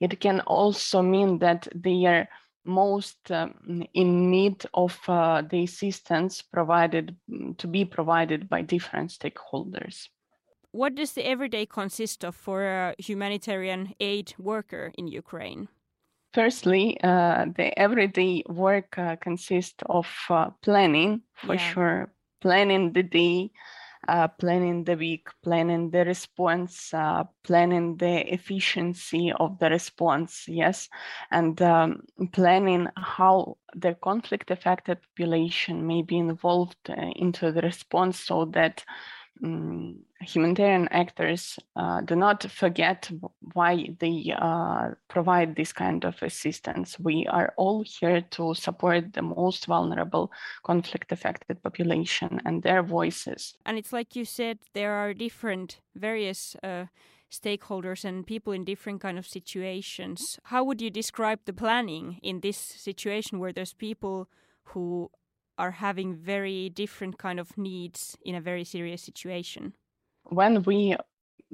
It 0.00 0.20
can 0.20 0.40
also 0.40 1.02
mean 1.02 1.38
that 1.38 1.68
they 1.74 2.04
are 2.06 2.28
most 2.66 3.30
um, 3.30 3.84
in 3.94 4.30
need 4.30 4.64
of 4.74 4.98
uh, 5.08 5.42
the 5.42 5.64
assistance 5.64 6.42
provided 6.42 7.16
mm, 7.30 7.56
to 7.58 7.66
be 7.66 7.84
provided 7.84 8.48
by 8.48 8.62
different 8.62 9.10
stakeholders. 9.10 10.08
What 10.72 10.94
does 10.94 11.12
the 11.12 11.26
everyday 11.26 11.66
consist 11.66 12.24
of 12.24 12.34
for 12.34 12.66
a 12.66 12.94
humanitarian 12.98 13.94
aid 13.98 14.34
worker 14.38 14.92
in 14.98 15.08
Ukraine? 15.08 15.68
Firstly, 16.34 17.00
uh, 17.02 17.46
the 17.56 17.78
everyday 17.78 18.42
work 18.46 18.98
uh, 18.98 19.16
consists 19.16 19.82
of 19.86 20.06
uh, 20.28 20.50
planning 20.60 21.22
for 21.34 21.54
yeah. 21.54 21.72
sure, 21.72 22.12
planning 22.42 22.92
the 22.92 23.02
day, 23.02 23.50
uh, 24.08 24.28
planning 24.28 24.84
the 24.84 24.96
week, 24.96 25.28
planning 25.42 25.90
the 25.90 26.04
response, 26.04 26.92
uh, 26.94 27.24
planning 27.44 27.96
the 27.96 28.32
efficiency 28.32 29.32
of 29.32 29.58
the 29.58 29.70
response, 29.70 30.44
yes, 30.48 30.88
and 31.30 31.60
um, 31.62 32.02
planning 32.32 32.88
how 32.96 33.56
the 33.74 33.94
conflict 33.94 34.50
affected 34.50 34.98
population 35.02 35.86
may 35.86 36.02
be 36.02 36.18
involved 36.18 36.76
uh, 36.88 36.94
into 37.16 37.52
the 37.52 37.62
response 37.62 38.20
so 38.20 38.46
that 38.46 38.84
um, 39.44 39.98
humanitarian 40.20 40.88
actors 40.88 41.58
uh, 41.76 42.00
do 42.00 42.16
not 42.16 42.50
forget 42.50 43.10
why 43.52 43.88
they 44.00 44.34
uh, 44.36 44.90
provide 45.08 45.56
this 45.56 45.72
kind 45.72 46.04
of 46.04 46.22
assistance. 46.22 46.98
We 46.98 47.26
are 47.26 47.52
all 47.56 47.84
here 47.84 48.22
to 48.32 48.54
support 48.54 49.12
the 49.12 49.22
most 49.22 49.66
vulnerable 49.66 50.32
conflict 50.62 51.12
affected 51.12 51.62
population 51.62 52.40
and 52.44 52.62
their 52.62 52.82
voices. 52.82 53.54
And 53.64 53.78
it's 53.78 53.92
like 53.92 54.16
you 54.16 54.24
said, 54.24 54.58
there 54.74 54.92
are 54.92 55.12
different 55.14 55.80
various 55.94 56.56
uh, 56.62 56.86
stakeholders 57.30 58.04
and 58.04 58.26
people 58.26 58.52
in 58.52 58.64
different 58.64 59.00
kind 59.00 59.18
of 59.18 59.26
situations. 59.26 60.38
How 60.44 60.64
would 60.64 60.80
you 60.80 60.90
describe 60.90 61.40
the 61.44 61.52
planning 61.52 62.18
in 62.22 62.40
this 62.40 62.56
situation 62.56 63.38
where 63.38 63.52
there's 63.52 63.74
people 63.74 64.28
who 64.70 65.10
are 65.58 65.70
having 65.70 66.16
very 66.16 66.68
different 66.70 67.18
kind 67.18 67.40
of 67.40 67.56
needs 67.56 68.16
in 68.24 68.34
a 68.34 68.40
very 68.40 68.64
serious 68.64 69.02
situation? 69.02 69.72
When 70.24 70.62
we 70.62 70.96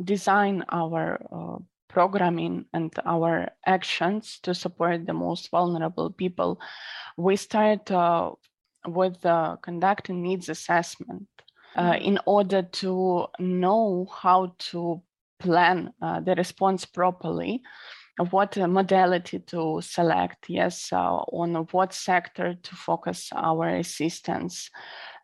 design 0.02 0.64
our 0.70 1.20
uh, 1.30 1.58
programming 1.88 2.64
and 2.72 2.92
our 3.04 3.50
actions 3.66 4.38
to 4.42 4.54
support 4.54 5.06
the 5.06 5.12
most 5.12 5.50
vulnerable 5.50 6.10
people, 6.10 6.60
we 7.16 7.36
start 7.36 7.90
uh, 7.90 8.32
with 8.86 9.24
uh, 9.24 9.56
conducting 9.62 10.22
needs 10.22 10.48
assessment 10.48 11.28
uh, 11.76 11.92
mm-hmm. 11.92 12.04
in 12.04 12.18
order 12.26 12.62
to 12.62 13.26
know 13.38 14.06
how 14.12 14.54
to 14.58 15.02
plan 15.38 15.92
uh, 16.00 16.20
the 16.20 16.34
response 16.34 16.84
properly 16.84 17.62
what 18.30 18.56
modality 18.56 19.38
to 19.38 19.80
select, 19.82 20.48
yes, 20.48 20.92
uh, 20.92 21.16
on 21.16 21.54
what 21.72 21.94
sector 21.94 22.54
to 22.54 22.74
focus 22.74 23.30
our 23.34 23.68
assistance, 23.68 24.70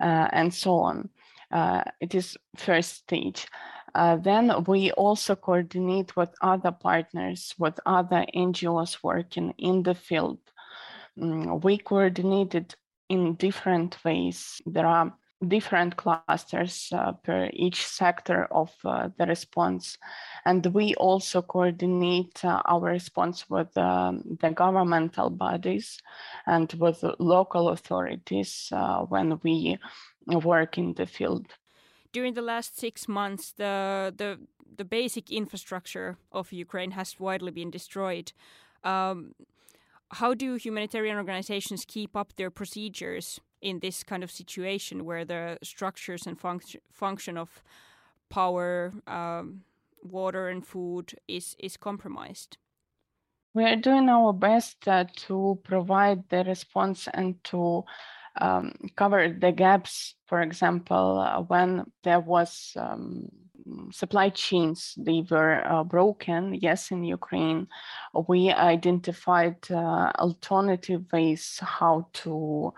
uh, 0.00 0.28
and 0.33 0.52
so 0.52 0.76
on. 0.78 1.11
Uh, 1.50 1.83
it 2.00 2.14
is 2.14 2.37
first 2.57 2.97
stage. 2.97 3.47
Uh, 3.95 4.16
then 4.16 4.64
we 4.64 4.90
also 4.92 5.35
coordinate 5.35 6.14
with 6.16 6.30
other 6.42 6.73
partners, 6.73 7.54
with 7.59 7.80
other 7.87 8.25
NGOs 8.35 8.99
working 9.02 9.54
in 9.59 9.83
the 9.83 9.95
field. 9.95 10.38
Mm, 11.18 11.62
we 11.62 11.78
coordinated 11.78 12.75
in 13.09 13.35
different 13.35 14.02
ways. 14.04 14.61
There 14.66 14.87
are 14.87 15.14
different 15.47 15.97
clusters 15.97 16.88
uh, 16.92 17.12
per 17.12 17.49
each 17.52 17.87
sector 17.87 18.47
of 18.50 18.73
uh, 18.85 19.09
the 19.18 19.26
response. 19.26 19.97
And 20.45 20.66
we 20.66 20.95
also 20.97 21.42
coordinate 21.42 22.45
uh, 22.45 22.61
our 22.64 22.80
response 22.80 23.49
with 23.49 23.76
um, 23.76 24.23
the 24.40 24.50
governmental 24.50 25.30
bodies 25.30 26.00
and 26.47 26.73
with 26.75 27.04
local 27.18 27.68
authorities 27.68 28.68
uh, 28.73 29.00
when 29.02 29.38
we 29.42 29.78
work 30.26 30.76
in 30.76 30.95
the 30.95 31.07
field. 31.07 31.47
During 32.12 32.35
the 32.35 32.42
last 32.42 32.78
six 32.78 33.07
months, 33.07 33.52
the, 33.52 34.12
the, 34.16 34.40
the 34.76 34.85
basic 34.85 35.30
infrastructure 35.30 36.16
of 36.33 36.52
Ukraine 36.52 36.92
has 36.92 37.21
widely 37.21 37.52
been 37.52 37.71
destroyed. 37.71 38.33
Um, 38.83 39.35
how 40.12 40.35
do 40.35 40.54
humanitarian 40.54 41.16
organizations 41.16 41.85
keep 41.87 42.16
up 42.16 42.34
their 42.36 42.50
procedures 42.50 43.41
in 43.60 43.80
this 43.80 44.02
kind 44.02 44.23
of 44.23 44.30
situation 44.30 45.04
where 45.04 45.25
the 45.25 45.58
structures 45.62 46.26
and 46.26 46.38
function 46.38 46.80
function 46.92 47.36
of 47.36 47.62
power, 48.28 48.92
um, 49.06 49.62
water, 50.02 50.49
and 50.49 50.66
food 50.66 51.14
is 51.26 51.56
is 51.58 51.76
compromised? 51.76 52.58
We 53.54 53.64
are 53.64 53.76
doing 53.76 54.08
our 54.08 54.32
best 54.32 54.86
uh, 54.86 55.04
to 55.26 55.58
provide 55.64 56.28
the 56.28 56.44
response 56.44 57.08
and 57.12 57.42
to 57.44 57.84
um, 58.40 58.73
cover 58.94 59.28
the 59.30 59.52
gaps. 59.52 60.14
For 60.26 60.42
example, 60.42 61.18
uh, 61.18 61.40
when 61.42 61.90
there 62.04 62.21
was 62.21 62.73
um, 62.76 63.28
supply 63.90 64.30
chains 64.30 64.94
they 64.97 65.25
were 65.30 65.62
uh, 65.66 65.84
broken 65.84 66.54
yes 66.54 66.90
in 66.90 67.04
ukraine 67.04 67.66
we 68.28 68.50
identified 68.50 69.56
uh, 69.71 70.10
alternative 70.18 71.04
ways 71.12 71.58
how 71.62 72.06
to 72.12 72.73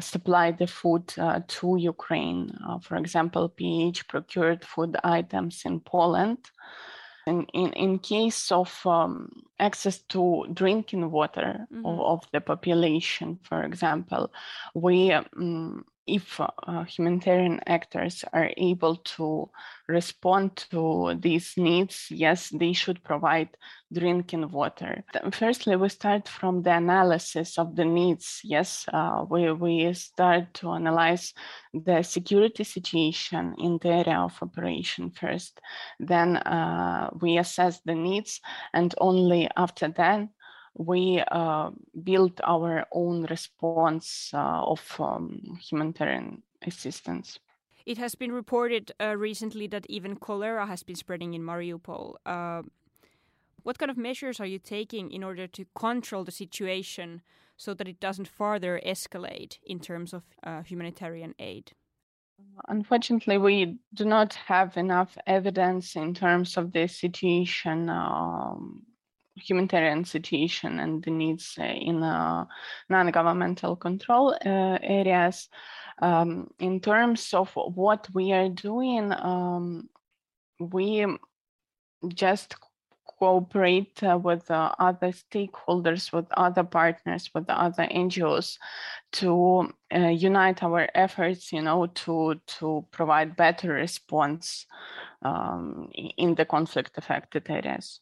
supply 0.00 0.50
the 0.50 0.66
food 0.66 1.12
uh, 1.18 1.40
to 1.46 1.76
Ukraine. 1.76 2.56
Uh, 2.66 2.78
for 2.78 2.96
example, 2.96 3.48
PH 3.48 4.08
procured 4.08 4.64
food 4.64 4.96
items 5.04 5.62
in 5.64 5.80
Poland. 5.80 6.38
And 7.26 7.48
in, 7.54 7.72
in 7.74 7.98
case 8.00 8.50
of 8.50 8.84
um, 8.84 9.30
access 9.60 9.98
to 10.08 10.46
drinking 10.52 11.10
water 11.10 11.66
mm-hmm. 11.72 11.86
of, 11.86 12.00
of, 12.00 12.20
the 12.32 12.40
population, 12.40 13.38
for 13.44 13.62
example, 13.62 14.32
we 14.74 15.12
um, 15.12 15.84
if 16.06 16.40
uh, 16.40 16.84
humanitarian 16.84 17.60
actors 17.66 18.24
are 18.32 18.50
able 18.56 18.96
to 18.96 19.50
respond 19.88 20.56
to 20.70 21.14
these 21.20 21.54
needs, 21.56 22.06
yes, 22.10 22.48
they 22.50 22.72
should 22.72 23.02
provide 23.04 23.48
drinking 23.92 24.50
water. 24.50 25.04
Firstly, 25.32 25.76
we 25.76 25.88
start 25.88 26.28
from 26.28 26.62
the 26.62 26.74
analysis 26.74 27.58
of 27.58 27.76
the 27.76 27.84
needs. 27.84 28.40
Yes, 28.42 28.86
uh, 28.92 29.24
we, 29.28 29.52
we 29.52 29.92
start 29.92 30.54
to 30.54 30.72
analyze 30.72 31.34
the 31.72 32.02
security 32.02 32.64
situation 32.64 33.54
in 33.58 33.78
the 33.80 33.90
area 33.90 34.18
of 34.18 34.42
operation 34.42 35.10
first. 35.10 35.60
Then 36.00 36.36
uh, 36.38 37.10
we 37.20 37.38
assess 37.38 37.80
the 37.84 37.94
needs, 37.94 38.40
and 38.72 38.94
only 38.98 39.48
after 39.56 39.88
that, 39.88 40.28
we 40.74 41.22
uh, 41.30 41.70
built 42.02 42.40
our 42.44 42.86
own 42.92 43.24
response 43.24 44.30
uh, 44.32 44.62
of 44.64 44.82
um, 44.98 45.58
humanitarian 45.60 46.42
assistance. 46.66 47.38
It 47.84 47.98
has 47.98 48.14
been 48.14 48.32
reported 48.32 48.92
uh, 49.00 49.16
recently 49.16 49.66
that 49.68 49.86
even 49.88 50.16
cholera 50.16 50.66
has 50.66 50.82
been 50.82 50.96
spreading 50.96 51.34
in 51.34 51.42
Mariupol. 51.42 52.14
Uh, 52.24 52.62
what 53.64 53.78
kind 53.78 53.90
of 53.90 53.96
measures 53.96 54.40
are 54.40 54.46
you 54.46 54.58
taking 54.58 55.10
in 55.10 55.22
order 55.22 55.46
to 55.46 55.66
control 55.74 56.24
the 56.24 56.32
situation 56.32 57.22
so 57.56 57.74
that 57.74 57.88
it 57.88 58.00
doesn't 58.00 58.28
further 58.28 58.80
escalate 58.84 59.58
in 59.64 59.78
terms 59.78 60.12
of 60.12 60.22
uh, 60.42 60.62
humanitarian 60.62 61.34
aid? 61.38 61.72
Unfortunately, 62.68 63.38
we 63.38 63.78
do 63.94 64.04
not 64.04 64.34
have 64.34 64.76
enough 64.76 65.16
evidence 65.26 65.96
in 65.96 66.12
terms 66.14 66.56
of 66.56 66.72
the 66.72 66.88
situation 66.88 67.88
um, 67.88 68.82
humanitarian 69.36 70.04
situation 70.04 70.80
and 70.80 71.02
the 71.02 71.10
needs 71.10 71.56
uh, 71.58 71.64
in 71.64 72.02
uh, 72.02 72.44
non-governmental 72.88 73.76
control 73.76 74.34
uh, 74.34 74.78
areas. 74.82 75.48
Um, 76.00 76.50
in 76.58 76.80
terms 76.80 77.32
of 77.32 77.52
what 77.54 78.08
we 78.14 78.32
are 78.32 78.48
doing, 78.48 79.12
um, 79.12 79.88
we 80.58 81.06
just 82.08 82.56
cooperate 83.22 84.02
uh, 84.02 84.18
with 84.18 84.50
uh, 84.50 84.74
other 84.78 85.12
stakeholders, 85.12 86.12
with 86.12 86.26
other 86.32 86.64
partners, 86.64 87.30
with 87.32 87.48
other 87.48 87.84
NGOs 87.84 88.58
to 89.12 89.70
uh, 89.94 90.08
unite 90.08 90.62
our 90.62 90.88
efforts, 90.94 91.52
you 91.52 91.62
know, 91.62 91.86
to, 91.86 92.40
to 92.46 92.84
provide 92.90 93.36
better 93.36 93.68
response 93.68 94.66
um, 95.22 95.88
in 95.94 96.34
the 96.34 96.44
conflict 96.44 96.98
affected 96.98 97.48
areas. 97.48 98.00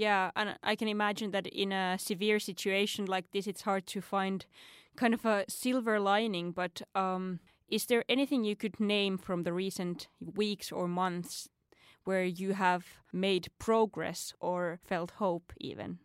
Yeah, 0.00 0.30
and 0.34 0.56
I 0.62 0.76
can 0.76 0.88
imagine 0.88 1.30
that 1.32 1.46
in 1.46 1.72
a 1.72 1.98
severe 1.98 2.38
situation 2.38 3.04
like 3.04 3.32
this, 3.32 3.46
it's 3.46 3.60
hard 3.60 3.86
to 3.88 4.00
find 4.00 4.46
kind 4.96 5.12
of 5.12 5.26
a 5.26 5.44
silver 5.46 6.00
lining. 6.00 6.52
But 6.52 6.80
um, 6.94 7.40
is 7.68 7.84
there 7.84 8.02
anything 8.08 8.42
you 8.42 8.56
could 8.56 8.80
name 8.80 9.18
from 9.18 9.42
the 9.42 9.52
recent 9.52 10.08
weeks 10.18 10.72
or 10.72 10.88
months 10.88 11.50
where 12.04 12.24
you 12.24 12.54
have 12.54 12.86
made 13.12 13.48
progress 13.58 14.32
or 14.40 14.80
felt 14.82 15.10
hope 15.10 15.52
even? 15.58 15.98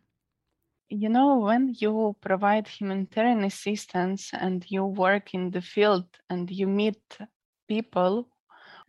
You 0.90 1.08
know, 1.08 1.38
when 1.38 1.74
you 1.78 2.16
provide 2.20 2.68
humanitarian 2.68 3.44
assistance 3.44 4.28
and 4.34 4.62
you 4.68 4.84
work 4.84 5.32
in 5.32 5.52
the 5.52 5.62
field 5.62 6.04
and 6.28 6.50
you 6.50 6.66
meet 6.66 7.00
people 7.66 8.28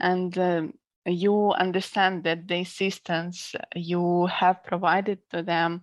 and 0.02 0.38
uh, 0.38 0.64
you 1.08 1.52
understand 1.54 2.24
that 2.24 2.48
the 2.48 2.62
assistance 2.62 3.56
you 3.76 4.28
have 4.28 4.64
provided 4.64 5.20
to 5.32 5.42
them 5.42 5.82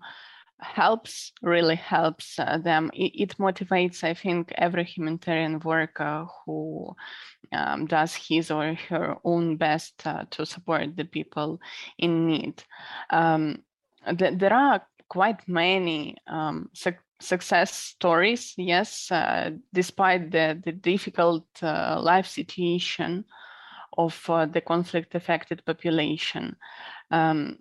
helps 0.60 1.32
really 1.42 1.76
helps 1.76 2.38
uh, 2.38 2.58
them. 2.58 2.90
It, 2.94 3.12
it, 3.14 3.38
motivates 3.38 4.04
i 4.04 4.14
think 4.14 4.52
every 4.56 4.84
humanitarian 4.84 5.58
worker 5.60 6.26
who 6.46 6.94
um, 7.52 7.87
does 7.87 8.14
his 8.14 8.50
or 8.50 8.74
her 8.88 9.16
own 9.24 9.56
best 9.56 10.06
uh, 10.06 10.24
to 10.30 10.46
support 10.46 10.96
the 10.96 11.04
people 11.04 11.60
in 11.98 12.26
need. 12.26 12.62
Um, 13.10 13.62
th- 14.18 14.38
there 14.38 14.52
are 14.52 14.87
quite 15.08 15.46
many 15.48 16.16
um, 16.26 16.70
su- 16.72 16.92
success 17.20 17.72
stories 17.74 18.54
yes 18.56 19.10
uh, 19.10 19.50
despite 19.72 20.30
the, 20.30 20.60
the 20.64 20.72
difficult 20.72 21.46
uh, 21.62 22.00
life 22.00 22.26
situation 22.26 23.24
of 23.98 24.18
uh, 24.28 24.46
the 24.46 24.61
conflict 24.61 25.14
affected 25.14 25.64
population 25.64 26.57
um, 27.11 27.59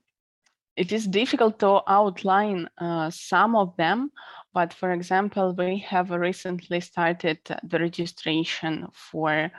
it 0.76 0.92
is 0.92 1.08
difficult 1.08 1.60
to 1.60 1.82
outline 1.88 2.68
uh, 2.80 3.10
some 3.12 3.56
of 3.56 3.76
them, 3.78 4.12
but 4.54 4.74
for 4.74 4.92
example, 4.92 5.54
we 5.56 5.78
have 5.80 6.10
recently 6.10 6.80
started 6.80 7.38
the 7.64 7.80
registration 7.80 8.88
for 8.92 9.52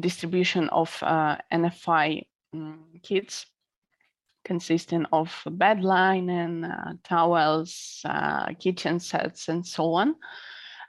distribution 0.00 0.68
of 0.70 0.96
uh, 1.02 1.36
NFI 1.52 2.26
um, 2.52 2.84
kits 3.02 3.46
consisting 4.44 5.06
of 5.12 5.42
bed 5.50 5.82
linen, 5.82 6.64
uh, 6.64 6.92
towels, 7.02 8.02
uh, 8.04 8.52
kitchen 8.60 9.00
sets, 9.00 9.48
and 9.48 9.66
so 9.66 9.94
on. 9.94 10.14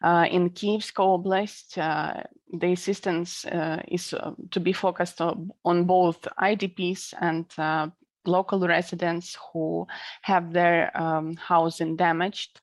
Uh, 0.04 0.26
in 0.30 0.50
Kievsk 0.50 0.94
Oblast, 0.96 1.78
uh, 1.78 2.24
the 2.52 2.74
assistance 2.74 3.46
uh, 3.46 3.82
is 3.88 4.14
uh, 4.14 4.32
to 4.52 4.60
be 4.60 4.74
focused 4.74 5.22
on, 5.22 5.84
both 5.86 6.28
IDPs 6.40 7.14
and 7.20 7.92
local 8.28 8.68
residents 8.68 9.38
who 9.52 9.88
have 10.22 10.52
their 10.52 10.96
um, 11.00 11.36
housing 11.36 11.96
damaged. 11.96 12.60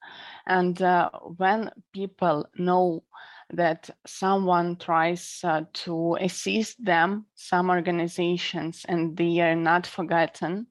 And 0.46 0.80
uh, 0.82 1.10
when 1.36 1.70
people 1.92 2.46
know 2.56 3.04
that 3.52 3.90
someone 4.06 4.76
tries 4.76 5.40
uh, 5.44 5.62
to 5.72 6.16
assist 6.20 6.82
them, 6.84 7.26
some 7.34 7.70
organizations, 7.70 8.84
and 8.88 9.16
they 9.16 9.40
are 9.40 9.56
not 9.56 9.86
forgotten, 9.86 10.66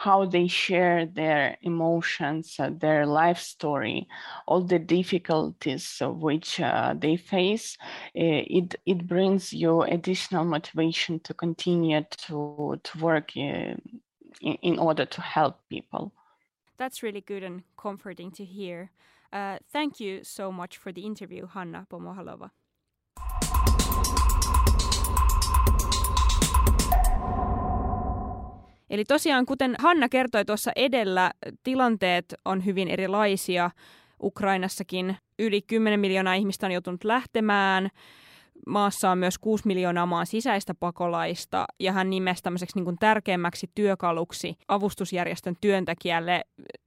how 0.00 0.24
they 0.24 0.48
share 0.48 1.04
their 1.04 1.58
emotions, 1.60 2.56
uh, 2.58 2.70
their 2.72 3.04
life 3.04 3.38
story, 3.38 4.08
all 4.46 4.62
the 4.62 4.78
difficulties 4.78 6.00
which 6.00 6.58
uh, 6.58 6.94
they 6.96 7.18
face, 7.18 7.76
uh, 8.16 8.40
it, 8.58 8.76
it 8.86 9.06
brings 9.06 9.52
you 9.52 9.82
additional 9.82 10.46
motivation 10.46 11.20
to 11.20 11.34
continue 11.34 12.02
to, 12.16 12.80
to 12.82 12.98
work 12.98 13.32
uh, 13.36 13.76
in, 14.40 14.56
in 14.62 14.78
order 14.78 15.04
to 15.04 15.20
help 15.20 15.58
people. 15.68 16.14
That's 16.78 17.02
really 17.02 17.20
good 17.20 17.42
and 17.42 17.62
comforting 17.76 18.30
to 18.32 18.44
hear. 18.44 18.92
Uh, 19.30 19.58
thank 19.70 20.00
you 20.00 20.24
so 20.24 20.50
much 20.50 20.78
for 20.78 20.92
the 20.92 21.02
interview, 21.02 21.46
Hanna 21.46 21.86
Pomohalova. 21.90 22.50
Eli 28.90 29.04
tosiaan, 29.04 29.46
kuten 29.46 29.74
Hanna 29.78 30.08
kertoi 30.08 30.44
tuossa 30.44 30.70
edellä, 30.76 31.30
tilanteet 31.62 32.34
on 32.44 32.64
hyvin 32.64 32.88
erilaisia. 32.88 33.70
Ukrainassakin 34.22 35.16
yli 35.38 35.62
10 35.62 36.00
miljoonaa 36.00 36.34
ihmistä 36.34 36.66
on 36.66 36.72
joutunut 36.72 37.04
lähtemään. 37.04 37.88
Maassa 38.66 39.10
on 39.10 39.18
myös 39.18 39.38
6 39.38 39.66
miljoonaa 39.66 40.06
maan 40.06 40.26
sisäistä 40.26 40.74
pakolaista 40.74 41.64
ja 41.80 41.92
hän 41.92 42.10
nimesi 42.10 42.42
tämmöiseksi 42.42 42.76
niin 42.76 42.84
kuin 42.84 42.96
tärkeimmäksi 43.00 43.70
työkaluksi 43.74 44.54
avustusjärjestön 44.68 45.54
työntekijälle 45.60 46.44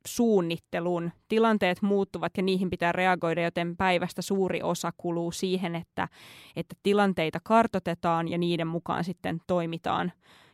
suunnittelun. 0.07 1.11
Tilanteet 1.27 1.81
muuttuvat 1.81 2.31
ja 2.37 2.43
niihin 2.43 2.69
pitää 2.69 2.91
reagoida, 2.91 3.43
joten 3.43 3.77
päivästä 3.77 4.21
suuri 4.21 4.61
osa 4.61 4.91
kuluu 4.97 5.31
siihen, 5.31 5.75
että, 5.75 6.07
että 6.55 6.75
tilanteita 6.83 7.39
kartotetaan 7.43 8.27
ja 8.27 8.37
niiden 8.37 8.67
mukaan 8.67 9.03
sitten 9.03 9.39
toimitaan 9.47 10.11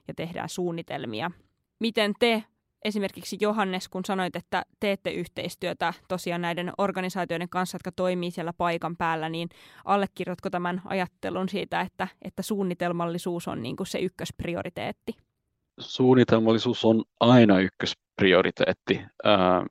ja 0.09 0.13
tehdään 0.13 0.49
suunnitelmia. 0.49 1.31
Miten 1.79 2.13
te 2.19 2.43
esimerkiksi 2.85 3.37
Johannes, 3.41 3.89
kun 3.89 4.05
sanoit, 4.05 4.35
että 4.35 4.63
teette 4.79 5.11
yhteistyötä 5.11 5.93
tosiaan 6.07 6.41
näiden 6.41 6.71
organisaatioiden 6.77 7.49
kanssa, 7.49 7.75
jotka 7.75 7.91
toimii 7.91 8.31
siellä 8.31 8.53
paikan 8.53 8.97
päällä, 8.97 9.29
niin 9.29 9.49
allekirjoitko 9.85 10.49
tämän 10.49 10.81
ajattelun 10.85 11.49
siitä, 11.49 11.81
että, 11.81 12.07
että 12.21 12.41
suunnitelmallisuus 12.41 13.47
on 13.47 13.61
niin 13.63 13.75
kuin 13.75 13.87
se 13.87 13.99
ykkösprioriteetti? 13.99 15.15
Suunnitelmallisuus 15.79 16.85
on 16.85 17.03
aina 17.19 17.59
ykkösprioriteetti. 17.59 19.01
Äh, 19.25 19.65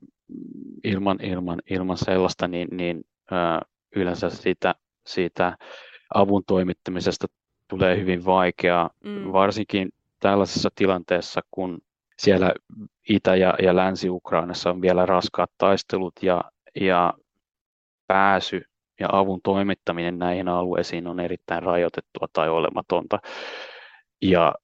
ilman, 0.83 1.19
ilman, 1.23 1.61
ilman 1.69 1.97
sellaista, 1.97 2.47
niin, 2.47 2.67
niin 2.71 3.03
äh, 3.33 3.59
yleensä 3.95 4.29
siitä, 4.29 4.75
siitä 5.05 5.57
avun 6.13 6.43
toimittamisesta 6.47 7.27
tulee 7.69 7.99
hyvin 7.99 8.25
vaikeaa, 8.25 8.89
mm. 9.03 9.31
varsinkin 9.31 9.89
tällaisessa 10.19 10.69
tilanteessa, 10.75 11.41
kun 11.51 11.79
siellä 12.17 12.53
Itä- 13.09 13.35
ja, 13.35 13.53
ja 13.63 13.75
Länsi-Ukrainassa 13.75 14.69
on 14.69 14.81
vielä 14.81 15.05
raskaat 15.05 15.51
taistelut 15.57 16.13
ja, 16.21 16.43
ja 16.75 17.13
pääsy 18.07 18.61
ja 18.99 19.07
avun 19.11 19.39
toimittaminen 19.43 20.19
näihin 20.19 20.47
alueisiin 20.47 21.07
on 21.07 21.19
erittäin 21.19 21.63
rajoitettua 21.63 22.27
tai 22.33 22.49
olematonta. 22.49 23.19
Ja 24.21 24.55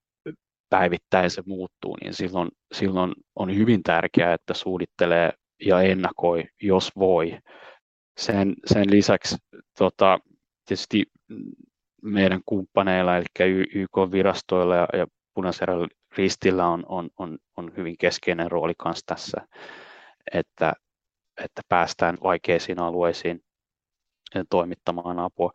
päivittäin 0.70 1.30
se 1.30 1.44
muuttuu, 1.46 1.98
niin 2.02 2.13
silloin, 2.13 2.50
silloin 2.74 3.13
on 3.36 3.56
hyvin 3.56 3.84
tärkeää, 3.84 4.34
että 4.34 4.54
suunnittelee 4.54 5.34
ja 5.65 5.82
ennakoi, 5.82 6.44
jos 6.62 6.91
voi. 6.96 7.38
Sen, 8.18 8.54
sen 8.65 8.91
lisäksi 8.91 9.36
tota, 9.78 10.20
tietysti 10.65 11.04
meidän 12.02 12.41
kumppaneilla, 12.46 13.18
eli 13.18 13.26
YK-virastoilla 13.74 14.76
ja, 14.76 14.88
ja 14.94 15.08
punaisella 15.36 15.88
ristillä 16.17 16.67
on, 16.67 16.84
on, 16.88 17.10
on, 17.17 17.38
on 17.58 17.71
hyvin 17.78 17.98
keskeinen 17.98 18.52
rooli 18.52 18.74
myös 18.86 19.04
tässä, 19.06 19.48
että, 20.34 20.74
että 21.43 21.62
päästään 21.69 22.17
vaikeisiin 22.24 22.80
alueisiin 22.80 23.43
toimittamaan 24.50 25.19
apua. 25.19 25.52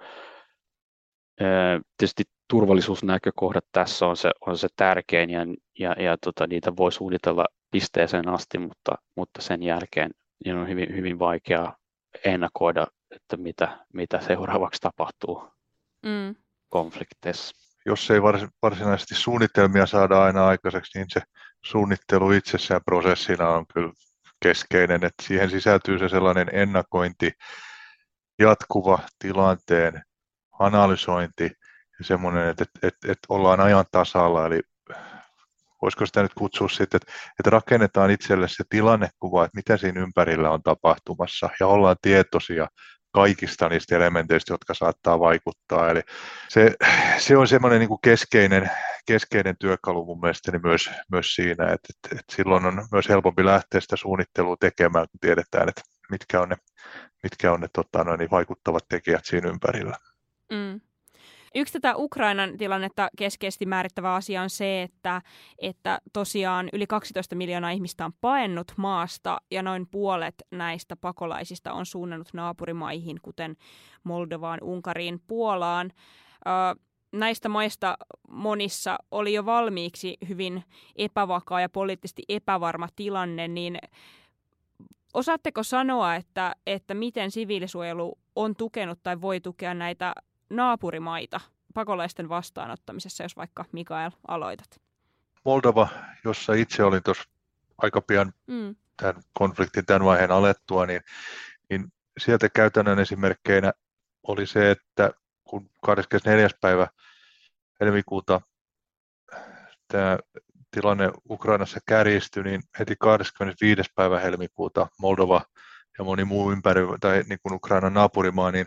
Tietysti 1.97 2.23
turvallisuusnäkökohdat 2.49 3.65
tässä 3.73 4.07
on 4.07 4.17
se, 4.17 4.31
on 4.47 4.59
se 4.59 4.69
tärkein 4.77 5.31
ja, 5.31 5.41
ja, 5.79 5.93
ja 6.03 6.17
tota, 6.25 6.47
niitä 6.47 6.77
voi 6.77 6.93
suunnitella 6.93 7.47
pisteeseen 7.71 8.29
asti, 8.29 8.59
mutta, 8.59 8.95
mutta 9.17 9.43
sen 9.43 9.63
jälkeen 9.63 10.11
niin 10.45 10.57
on 10.57 10.69
hyvin, 10.69 10.97
hyvin 10.97 11.19
vaikea 11.19 11.73
ennakoida, 12.25 12.87
että 13.11 13.37
mitä, 13.37 13.87
mitä 13.93 14.21
seuraavaksi 14.21 14.81
tapahtuu 14.81 15.45
mm. 16.03 16.35
konflikteissa 16.69 17.70
jos 17.87 18.11
ei 18.11 18.23
varsinaisesti 18.63 19.15
suunnitelmia 19.15 19.87
saada 19.87 20.23
aina 20.23 20.47
aikaiseksi, 20.47 20.99
niin 20.99 21.07
se 21.11 21.21
suunnittelu 21.65 22.33
itsessään 22.33 22.81
prosessina 22.85 23.49
on 23.49 23.67
kyllä 23.75 23.93
keskeinen, 24.43 25.05
että 25.05 25.23
siihen 25.23 25.51
sisältyy 25.51 25.99
se 25.99 26.09
sellainen 26.09 26.49
ennakointi, 26.53 27.33
jatkuva 28.39 28.99
tilanteen 29.19 30.03
analysointi 30.59 31.51
ja 31.99 32.05
semmoinen, 32.05 32.49
että, 32.49 32.65
että, 32.65 32.87
että, 32.87 33.13
että 33.13 33.27
ollaan 33.29 33.61
ajan 33.61 33.85
tasalla, 33.91 34.47
eli 34.47 34.61
voisiko 35.83 36.07
sitä 36.07 36.23
nyt 36.23 36.35
kutsua 36.35 36.69
sitten, 36.69 37.01
että, 37.03 37.13
että 37.39 37.51
rakennetaan 37.51 38.11
itselle 38.11 38.49
se 38.49 38.65
tilannekuva, 38.69 39.45
että 39.45 39.57
mitä 39.57 39.77
siinä 39.77 40.01
ympärillä 40.01 40.51
on 40.51 40.63
tapahtumassa 40.63 41.49
ja 41.61 41.67
ollaan 41.67 41.97
tietoisia 42.03 42.67
kaikista 43.13 43.69
niistä 43.69 43.97
elementeistä, 43.97 44.53
jotka 44.53 44.75
saattaa 44.75 45.21
vaikuttaa. 45.21 45.91
Eli 45.91 46.01
se, 46.49 46.75
se 47.19 47.37
on 47.37 47.49
semmoinen 47.49 47.79
niin 47.79 47.89
kuin 47.89 48.01
keskeinen, 48.03 48.71
keskeinen 49.07 49.57
työkalu 49.59 50.05
mun 50.05 50.21
mielestäni 50.21 50.59
myös, 50.59 50.91
myös 51.11 51.35
siinä, 51.35 51.65
että, 51.65 51.89
että, 51.95 52.09
että 52.21 52.37
silloin 52.37 52.65
on 52.65 52.89
myös 52.93 53.09
helpompi 53.09 53.45
lähteä 53.45 53.81
sitä 53.81 53.97
suunnittelua 53.97 54.57
tekemään, 54.61 55.07
kun 55.11 55.21
tiedetään, 55.21 55.69
että 55.69 55.83
mitkä 56.11 56.41
on 56.41 56.49
ne, 56.49 56.57
mitkä 57.23 57.53
on 57.53 57.61
ne 57.61 57.69
tota, 57.73 58.05
noin, 58.05 58.19
niin 58.19 58.31
vaikuttavat 58.31 58.85
tekijät 58.89 59.25
siinä 59.25 59.49
ympärillä. 59.49 59.97
Mm. 60.53 60.81
Yksi 61.55 61.73
tätä 61.73 61.97
Ukrainan 61.97 62.57
tilannetta 62.59 63.09
keskeisesti 63.19 63.67
määrittävä 63.67 64.15
asia 64.15 64.43
on 64.43 64.51
se, 64.51 64.83
että, 64.83 65.23
että 65.59 65.99
tosiaan 66.13 66.69
yli 66.73 66.87
12 66.87 67.37
miljoonaa 67.37 67.71
ihmistä 67.71 68.05
on 68.05 68.13
paennut 68.21 68.73
maasta 68.77 69.41
ja 69.51 69.63
noin 69.63 69.87
puolet 69.87 70.35
näistä 70.51 70.97
pakolaisista 70.97 71.73
on 71.73 71.87
suunnannut 71.87 72.29
naapurimaihin, 72.33 73.21
kuten 73.23 73.57
Moldovaan, 74.05 74.59
Unkariin, 74.63 75.21
Puolaan. 75.27 75.93
näistä 77.13 77.49
maista 77.49 77.97
monissa 78.29 78.99
oli 79.11 79.33
jo 79.33 79.47
valmiiksi 79.47 80.17
hyvin 80.29 80.65
epävakaa 80.97 81.61
ja 81.61 81.69
poliittisesti 81.69 82.23
epävarma 82.29 82.89
tilanne, 82.97 83.49
niin 83.49 83.79
osaatteko 85.15 85.63
sanoa, 85.63 86.15
että, 86.15 86.55
että 86.67 86.95
miten 86.95 87.31
siviilisuojelu 87.31 88.19
on 88.37 88.57
tukenut 88.57 88.99
tai 89.03 89.21
voi 89.21 89.41
tukea 89.41 89.75
näitä 89.75 90.15
naapurimaita 90.51 91.41
pakolaisten 91.75 92.29
vastaanottamisessa, 92.29 93.23
jos 93.23 93.37
vaikka 93.37 93.65
Mikael 93.73 94.11
aloitat? 94.29 94.81
Moldova, 95.45 95.89
jossa 96.25 96.55
itse 96.55 96.85
olin 96.85 97.03
tuossa 97.03 97.25
aika 97.79 98.01
pian 98.01 98.33
mm. 98.47 98.77
tämän 98.97 99.23
konfliktin 99.33 99.87
tämän 99.87 100.05
vaiheen 100.05 100.31
alettua, 100.31 100.87
niin, 100.87 101.01
niin 101.71 101.93
sieltä 102.19 102.49
käytännön 102.49 102.99
esimerkkeinä 102.99 103.73
oli 104.23 104.47
se, 104.47 104.71
että 104.71 105.11
kun 105.45 105.71
24. 105.83 106.49
päivä 106.61 106.89
helmikuuta 107.81 108.41
tämä 109.89 110.19
tilanne 110.71 111.11
Ukrainassa 111.31 111.81
kärjistyi, 111.87 112.43
niin 112.43 112.63
heti 112.79 112.95
25. 112.99 113.83
päivä 113.95 114.21
helmikuuta 114.21 114.87
Moldova 114.99 115.43
ja 115.99 116.05
moni 116.05 116.25
muu 116.25 116.53
ympäri, 116.53 116.81
tai 117.01 117.23
niin 117.29 117.39
kuin 117.43 117.55
Ukrainan 117.55 117.95
naapurimaa, 117.95 118.51
niin 118.51 118.67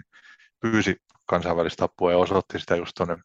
pyysi 0.59 0.97
kansainvälistä 1.25 1.85
apua 1.85 2.11
ja 2.11 2.17
osoitti 2.17 2.59
sitä 2.59 2.75
just 2.75 2.91
tuonne 2.97 3.17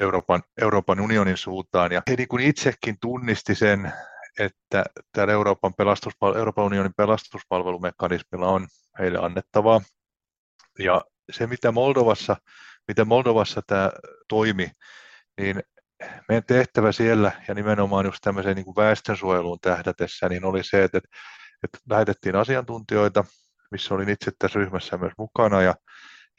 Euroopan, 0.00 0.42
Euroopan 0.60 1.00
unionin 1.00 1.36
suuntaan. 1.36 1.92
Ja 1.92 2.02
he 2.10 2.16
niin 2.16 2.28
kuin 2.28 2.44
itsekin 2.44 2.96
tunnisti 3.00 3.54
sen, 3.54 3.92
että 4.38 4.84
täällä 5.12 5.32
Euroopan, 5.32 5.72
pelastuspal- 5.72 6.36
Euroopan 6.36 6.64
unionin 6.64 6.94
pelastuspalvelumekanismilla 6.96 8.48
on 8.48 8.66
heille 8.98 9.18
annettavaa. 9.18 9.80
Ja 10.78 11.04
se, 11.32 11.46
mitä 11.46 11.72
Moldovassa, 11.72 12.36
mitä 12.88 13.04
Moldovassa 13.04 13.62
tämä 13.66 13.90
toimi, 14.28 14.70
niin 15.40 15.62
meidän 16.28 16.44
tehtävä 16.44 16.92
siellä 16.92 17.32
ja 17.48 17.54
nimenomaan 17.54 18.04
just 18.04 18.18
tämmöiseen 18.22 18.56
niin 18.56 18.64
kuin 18.64 18.76
väestönsuojeluun 18.76 19.58
tähdätessä, 19.60 20.28
niin 20.28 20.44
oli 20.44 20.64
se, 20.64 20.84
että, 20.84 21.00
että 21.64 21.78
lähetettiin 21.90 22.36
asiantuntijoita, 22.36 23.24
missä 23.70 23.94
olin 23.94 24.08
itse 24.08 24.30
tässä 24.38 24.58
ryhmässä 24.58 24.96
myös 24.96 25.12
mukana 25.18 25.62
ja, 25.62 25.74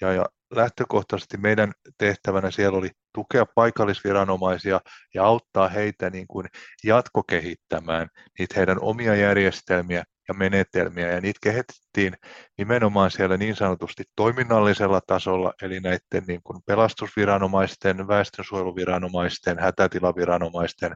ja, 0.01 0.13
ja 0.13 0.25
lähtökohtaisesti 0.55 1.37
meidän 1.37 1.71
tehtävänä 1.97 2.51
siellä 2.51 2.77
oli 2.77 2.89
tukea 3.13 3.45
paikallisviranomaisia 3.55 4.81
ja 5.13 5.25
auttaa 5.25 5.69
heitä 5.69 6.09
niin 6.09 6.27
kuin 6.27 6.45
jatkokehittämään 6.83 8.07
niitä 8.39 8.53
heidän 8.57 8.77
omia 8.81 9.15
järjestelmiä 9.15 10.03
ja 10.27 10.33
menetelmiä, 10.33 11.11
ja 11.11 11.21
niitä 11.21 11.39
kehitettiin 11.43 12.13
nimenomaan 12.57 13.11
siellä 13.11 13.37
niin 13.37 13.55
sanotusti 13.55 14.03
toiminnallisella 14.15 15.01
tasolla, 15.07 15.53
eli 15.61 15.79
näiden 15.79 16.23
niin 16.27 16.41
kuin 16.43 16.61
pelastusviranomaisten, 16.65 18.07
väestönsuojeluviranomaisten, 18.07 19.59
hätätilaviranomaisten, 19.59 20.95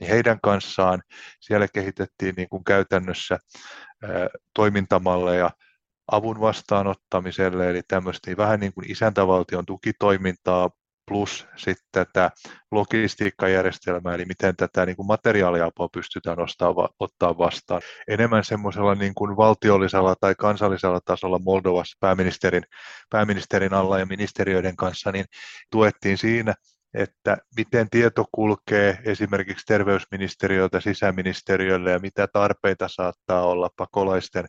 niin 0.00 0.10
heidän 0.10 0.38
kanssaan. 0.42 1.02
Siellä 1.40 1.68
kehitettiin 1.74 2.34
niin 2.36 2.48
kuin 2.48 2.64
käytännössä 2.64 3.38
toimintamalleja 4.54 5.50
avun 6.12 6.40
vastaanottamiselle, 6.40 7.70
eli 7.70 7.82
tämmöistä 7.88 8.30
niin 8.30 8.36
vähän 8.36 8.60
niin 8.60 8.72
kuin 8.72 8.90
isäntävaltion 8.90 9.66
tukitoimintaa 9.66 10.70
plus 11.08 11.46
sitten 11.56 11.84
tätä 11.92 12.30
logistiikkajärjestelmää, 12.70 14.14
eli 14.14 14.24
miten 14.24 14.56
tätä 14.56 14.86
niin 14.86 14.96
kuin 14.96 15.06
materiaaliapua 15.06 15.88
pystytään 15.88 16.38
ottaa, 16.40 16.88
ottaa 17.00 17.38
vastaan. 17.38 17.82
Enemmän 18.08 18.44
semmoisella 18.44 18.94
niin 18.94 19.14
kuin 19.14 19.36
valtiollisella 19.36 20.14
tai 20.20 20.34
kansallisella 20.38 21.00
tasolla 21.04 21.38
Moldovassa 21.38 21.96
pääministerin, 22.00 22.62
pääministerin 23.10 23.74
alla 23.74 23.98
ja 23.98 24.06
ministeriöiden 24.06 24.76
kanssa, 24.76 25.12
niin 25.12 25.24
tuettiin 25.70 26.18
siinä, 26.18 26.54
että 26.94 27.36
miten 27.56 27.90
tieto 27.90 28.24
kulkee 28.32 28.98
esimerkiksi 29.04 29.66
terveysministeriöltä 29.66 30.80
sisäministeriölle 30.80 31.90
ja 31.90 31.98
mitä 31.98 32.28
tarpeita 32.32 32.88
saattaa 32.88 33.46
olla 33.46 33.70
pakolaisten 33.76 34.46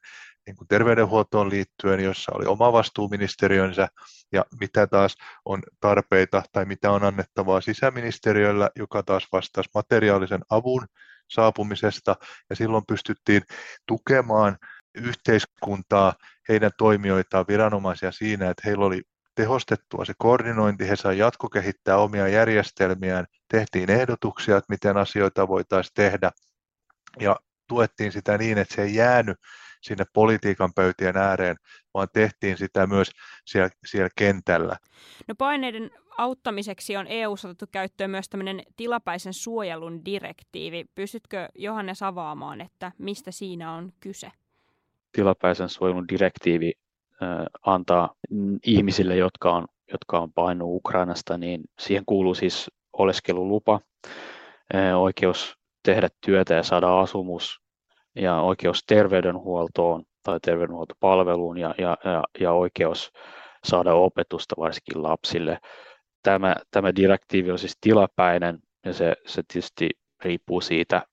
niin 0.47 0.55
kuin 0.55 0.67
terveydenhuoltoon 0.67 1.49
liittyen, 1.49 1.99
jossa 1.99 2.31
oli 2.35 2.45
oma 2.45 2.73
vastuuministeriönsä, 2.73 3.87
ja 4.31 4.45
mitä 4.59 4.87
taas 4.87 5.15
on 5.45 5.63
tarpeita 5.79 6.43
tai 6.51 6.65
mitä 6.65 6.91
on 6.91 7.03
annettavaa 7.03 7.61
sisäministeriöllä, 7.61 8.69
joka 8.75 9.03
taas 9.03 9.27
vastasi 9.31 9.69
materiaalisen 9.75 10.41
avun 10.49 10.87
saapumisesta, 11.27 12.15
ja 12.49 12.55
silloin 12.55 12.83
pystyttiin 12.87 13.41
tukemaan 13.85 14.57
yhteiskuntaa, 14.95 16.13
heidän 16.49 16.71
toimijoitaan, 16.77 17.45
viranomaisia 17.47 18.11
siinä, 18.11 18.49
että 18.49 18.61
heillä 18.65 18.85
oli 18.85 19.01
tehostettua 19.35 20.05
se 20.05 20.13
koordinointi, 20.17 20.89
he 20.89 20.95
saivat 20.95 21.19
jatkokehittää 21.19 21.97
omia 21.97 22.27
järjestelmiään, 22.27 23.25
tehtiin 23.51 23.91
ehdotuksia, 23.91 24.57
että 24.57 24.73
miten 24.73 24.97
asioita 24.97 25.47
voitaisiin 25.47 25.93
tehdä, 25.95 26.31
ja 27.19 27.35
tuettiin 27.67 28.11
sitä 28.11 28.37
niin, 28.37 28.57
että 28.57 28.75
se 28.75 28.81
ei 28.81 28.95
jäänyt 28.95 29.37
sinne 29.85 30.05
politiikan 30.13 30.73
pöytien 30.73 31.17
ääreen, 31.17 31.55
vaan 31.93 32.07
tehtiin 32.13 32.57
sitä 32.57 32.87
myös 32.87 33.11
siellä, 33.45 33.69
siellä 33.85 34.09
kentällä. 34.15 34.77
No 35.27 35.35
paineiden 35.37 35.91
auttamiseksi 36.17 36.97
on 36.97 37.07
EU 37.07 37.31
otettu 37.31 37.65
käyttöön 37.71 38.09
myös 38.09 38.29
tämmöinen 38.29 38.63
tilapäisen 38.75 39.33
suojelun 39.33 40.05
direktiivi. 40.05 40.85
Pystytkö 40.95 41.49
Johannes 41.55 42.03
avaamaan, 42.03 42.61
että 42.61 42.91
mistä 42.97 43.31
siinä 43.31 43.71
on 43.71 43.93
kyse? 43.99 44.31
Tilapäisen 45.11 45.69
suojelun 45.69 46.07
direktiivi 46.07 46.73
äh, 47.23 47.45
antaa 47.65 48.15
ihmisille, 48.65 49.15
jotka 49.15 49.51
on, 49.51 49.67
jotka 49.91 50.19
on 50.19 50.33
painut 50.33 50.67
Ukrainasta, 50.71 51.37
niin 51.37 51.61
siihen 51.79 52.03
kuuluu 52.05 52.35
siis 52.35 52.71
oleskelulupa, 52.93 53.79
äh, 54.75 54.99
oikeus 54.99 55.57
tehdä 55.83 56.09
työtä 56.25 56.53
ja 56.53 56.63
saada 56.63 56.99
asumus 56.99 57.64
ja 58.15 58.41
oikeus 58.41 58.83
terveydenhuoltoon 58.87 60.03
tai 60.23 60.39
terveydenhuoltopalveluun 60.39 61.57
ja, 61.57 61.75
ja, 61.77 61.97
ja, 62.03 62.23
ja 62.39 62.51
oikeus 62.51 63.11
saada 63.63 63.93
opetusta 63.93 64.55
varsinkin 64.57 65.03
lapsille. 65.03 65.59
Tämä, 66.23 66.55
tämä 66.71 66.95
direktiivi 66.95 67.51
on 67.51 67.59
siis 67.59 67.77
tilapäinen 67.81 68.59
ja 68.85 68.93
se, 68.93 69.15
se 69.25 69.41
tietysti 69.53 69.89
riippuu 70.23 70.61
siitä, 70.61 71.05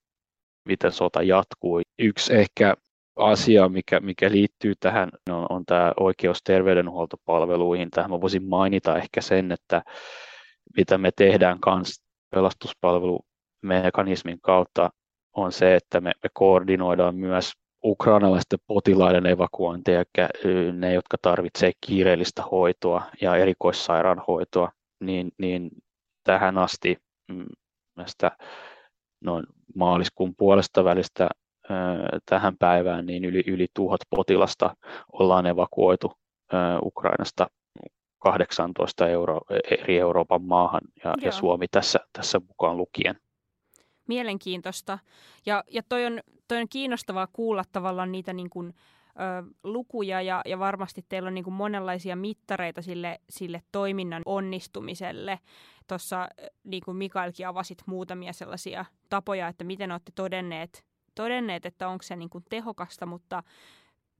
miten 0.64 0.92
sota 0.92 1.22
jatkuu. 1.22 1.80
Yksi 1.98 2.34
ehkä 2.34 2.74
asia, 3.16 3.68
mikä, 3.68 4.00
mikä 4.00 4.30
liittyy 4.30 4.72
tähän, 4.80 5.08
on, 5.30 5.46
on 5.50 5.64
tämä 5.66 5.92
oikeus 6.00 6.38
terveydenhuoltopalveluihin. 6.44 7.90
Tähän 7.90 8.10
mä 8.10 8.20
voisin 8.20 8.48
mainita 8.48 8.96
ehkä 8.96 9.20
sen, 9.20 9.52
että 9.52 9.82
mitä 10.76 10.98
me 10.98 11.10
tehdään 11.16 11.60
kanssa 11.60 12.04
pelastuspalvelumekanismin 12.30 14.40
kautta 14.40 14.90
on 15.36 15.52
se, 15.52 15.74
että 15.74 16.00
me, 16.00 16.12
me 16.22 16.28
koordinoidaan 16.32 17.14
myös 17.16 17.52
ukrainalaisten 17.84 18.58
potilaiden 18.66 19.26
evakuointeja, 19.26 20.04
ne, 20.72 20.92
jotka 20.92 21.16
tarvitsevat 21.22 21.74
kiireellistä 21.86 22.42
hoitoa 22.42 23.02
ja 23.20 23.36
erikoissairaanhoitoa, 23.36 24.72
niin, 25.00 25.32
niin 25.38 25.70
tähän 26.24 26.58
asti 26.58 26.96
näistä 27.96 28.30
mm, 28.38 28.46
noin 29.24 29.44
maaliskuun 29.74 30.34
puolesta 30.36 30.84
välistä 30.84 31.28
tähän 32.26 32.56
päivään 32.58 33.06
niin 33.06 33.24
yli, 33.24 33.42
yli 33.46 33.66
tuhat 33.74 34.00
potilasta 34.10 34.76
ollaan 35.12 35.46
evakuoitu 35.46 36.12
Ukrainasta 36.82 37.46
18 38.18 39.08
euro, 39.08 39.40
eri 39.70 39.98
Euroopan 39.98 40.42
maahan 40.42 40.80
ja, 41.04 41.14
ja 41.22 41.32
Suomi 41.32 41.66
tässä, 41.70 41.98
tässä 42.12 42.40
mukaan 42.48 42.76
lukien 42.76 43.16
mielenkiintoista. 44.08 44.98
Ja, 45.46 45.64
ja 45.70 45.82
toi, 45.88 46.06
on, 46.06 46.20
toi 46.48 46.58
on 46.58 46.68
kiinnostavaa 46.68 47.28
kuulla 47.32 47.64
tavallaan 47.72 48.12
niitä 48.12 48.32
niin 48.32 48.50
kuin, 48.50 48.74
ö, 49.06 49.54
lukuja 49.64 50.22
ja, 50.22 50.42
ja 50.46 50.58
varmasti 50.58 51.04
teillä 51.08 51.26
on 51.26 51.34
niin 51.34 51.44
kuin 51.44 51.54
monenlaisia 51.54 52.16
mittareita 52.16 52.82
sille, 52.82 53.20
sille 53.30 53.62
toiminnan 53.72 54.22
onnistumiselle. 54.26 55.38
Tuossa 55.88 56.28
niin 56.64 56.82
kuin 56.84 56.96
Mikaelkin 56.96 57.48
avasit 57.48 57.82
muutamia 57.86 58.32
sellaisia 58.32 58.84
tapoja, 59.08 59.48
että 59.48 59.64
miten 59.64 59.92
olette 59.92 60.12
todenneet, 60.14 60.84
todenneet 61.14 61.66
että 61.66 61.88
onko 61.88 62.02
se 62.02 62.16
niin 62.16 62.30
kuin 62.30 62.44
tehokasta, 62.50 63.06
mutta 63.06 63.42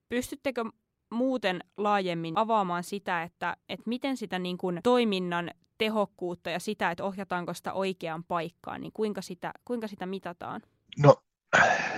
pystyttekö 0.09 0.65
muuten 1.11 1.61
laajemmin 1.77 2.39
avaamaan 2.39 2.85
sitä, 2.85 3.23
että, 3.23 3.57
että 3.69 3.89
miten 3.89 4.17
sitä 4.17 4.39
niin 4.39 4.59
kuin 4.59 4.81
toiminnan 4.83 5.51
tehokkuutta 5.83 6.51
ja 6.51 6.61
sitä, 6.61 6.91
että 6.91 7.05
ohjataanko 7.05 7.55
sitä 7.55 7.73
oikeaan 7.73 8.25
paikkaan, 8.25 8.81
niin 8.81 8.93
kuinka 8.93 9.23
sitä, 9.23 9.53
kuinka 9.65 9.87
sitä 9.89 10.07
mitataan? 10.07 10.61
No 10.99 11.23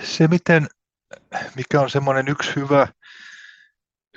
se, 0.03 0.27
miten, 0.27 0.67
mikä 1.55 1.81
on 1.81 1.89
semmoinen 1.89 2.27
yksi 2.27 2.55
hyvä, 2.55 2.87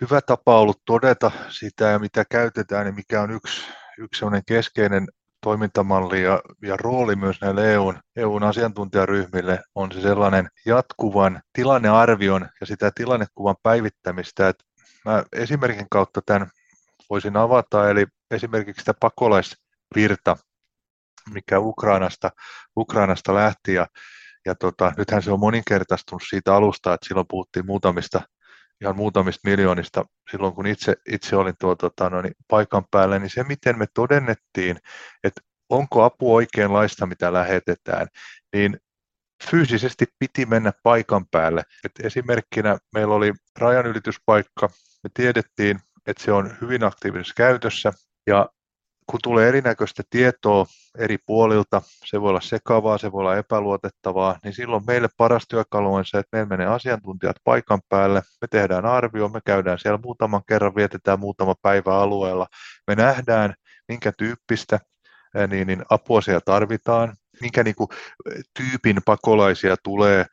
hyvä 0.00 0.20
tapa 0.20 0.60
ollut 0.60 0.82
todeta 0.84 1.30
sitä 1.48 1.84
ja 1.84 1.98
mitä 1.98 2.24
käytetään, 2.30 2.84
niin 2.84 2.94
mikä 2.94 3.22
on 3.22 3.30
yksi, 3.30 3.62
yksi 3.98 4.24
keskeinen 4.46 5.08
toimintamalli 5.40 6.22
ja, 6.22 6.40
ja 6.62 6.76
rooli 6.76 7.16
myös 7.16 7.40
näille 7.40 7.74
EUn, 7.74 7.98
EUn 8.16 8.42
asiantuntijaryhmille 8.42 9.60
on 9.74 9.92
se 9.92 10.00
sellainen 10.00 10.48
jatkuvan 10.66 11.42
tilannearvion 11.52 12.48
ja 12.60 12.66
sitä 12.66 12.90
tilannekuvan 12.94 13.56
päivittämistä. 13.62 14.48
Että 14.48 14.64
mä 15.04 15.24
esimerkin 15.32 15.86
kautta 15.90 16.20
tämän 16.26 16.50
voisin 17.10 17.36
avata, 17.36 17.90
eli 17.90 18.06
esimerkiksi 18.30 18.80
sitä 18.80 18.94
pakolaisvirta, 19.00 20.36
mikä 21.32 21.58
Ukrainasta, 21.58 22.30
Ukrainasta 22.76 23.34
lähti, 23.34 23.74
ja, 23.74 23.86
ja 24.46 24.54
tota, 24.54 24.92
nythän 24.96 25.22
se 25.22 25.32
on 25.32 25.40
moninkertaistunut 25.40 26.22
siitä 26.28 26.54
alusta, 26.54 26.94
että 26.94 27.08
silloin 27.08 27.26
puhuttiin 27.30 27.66
muutamista, 27.66 28.20
ihan 28.80 28.96
muutamista 28.96 29.48
miljoonista. 29.48 30.04
Silloin, 30.30 30.54
kun 30.54 30.66
itse, 30.66 30.96
itse 31.12 31.36
olin 31.36 31.54
tuo, 31.60 31.76
tota, 31.76 32.10
no, 32.10 32.22
niin 32.22 32.34
paikan 32.48 32.84
päällä, 32.90 33.18
niin 33.18 33.30
se, 33.30 33.44
miten 33.44 33.78
me 33.78 33.86
todennettiin, 33.94 34.78
että 35.24 35.40
onko 35.68 36.04
apu 36.04 36.34
oikeanlaista, 36.34 37.06
mitä 37.06 37.32
lähetetään, 37.32 38.06
niin 38.54 38.78
fyysisesti 39.50 40.06
piti 40.18 40.46
mennä 40.46 40.72
paikan 40.82 41.26
päälle. 41.30 41.62
Et 41.84 41.92
esimerkkinä 42.02 42.78
meillä 42.94 43.14
oli 43.14 43.32
rajanylityspaikka, 43.58 44.70
me 45.02 45.10
tiedettiin, 45.14 45.80
että 46.06 46.24
se 46.24 46.32
on 46.32 46.56
hyvin 46.60 46.84
aktiivisessa 46.84 47.34
käytössä 47.36 47.92
ja 48.28 48.48
kun 49.10 49.20
tulee 49.22 49.48
erinäköistä 49.48 50.02
tietoa 50.10 50.66
eri 50.98 51.18
puolilta, 51.26 51.82
se 52.04 52.20
voi 52.20 52.30
olla 52.30 52.40
sekavaa, 52.40 52.98
se 52.98 53.12
voi 53.12 53.20
olla 53.20 53.36
epäluotettavaa, 53.36 54.38
niin 54.44 54.54
silloin 54.54 54.84
meille 54.86 55.08
paras 55.16 55.44
työkalu 55.48 55.94
on 55.94 56.04
se, 56.04 56.18
että 56.18 56.36
meillä 56.36 56.48
menee 56.48 56.66
asiantuntijat 56.66 57.36
paikan 57.44 57.80
päälle, 57.88 58.22
me 58.40 58.48
tehdään 58.50 58.86
arvio, 58.86 59.28
me 59.28 59.40
käydään 59.44 59.78
siellä 59.78 59.98
muutaman 60.04 60.42
kerran, 60.48 60.74
vietetään 60.74 61.20
muutama 61.20 61.54
päivä 61.62 62.00
alueella, 62.00 62.46
me 62.86 62.94
nähdään, 62.94 63.54
minkä 63.88 64.12
tyyppistä 64.18 64.80
niin, 65.48 65.66
niin 65.66 65.84
apua 65.90 66.20
siellä 66.20 66.40
tarvitaan, 66.44 67.16
minkä 67.40 67.64
niin 67.64 67.76
kuin, 67.76 67.88
tyypin 68.58 69.00
pakolaisia 69.04 69.76
tulee 69.82 70.26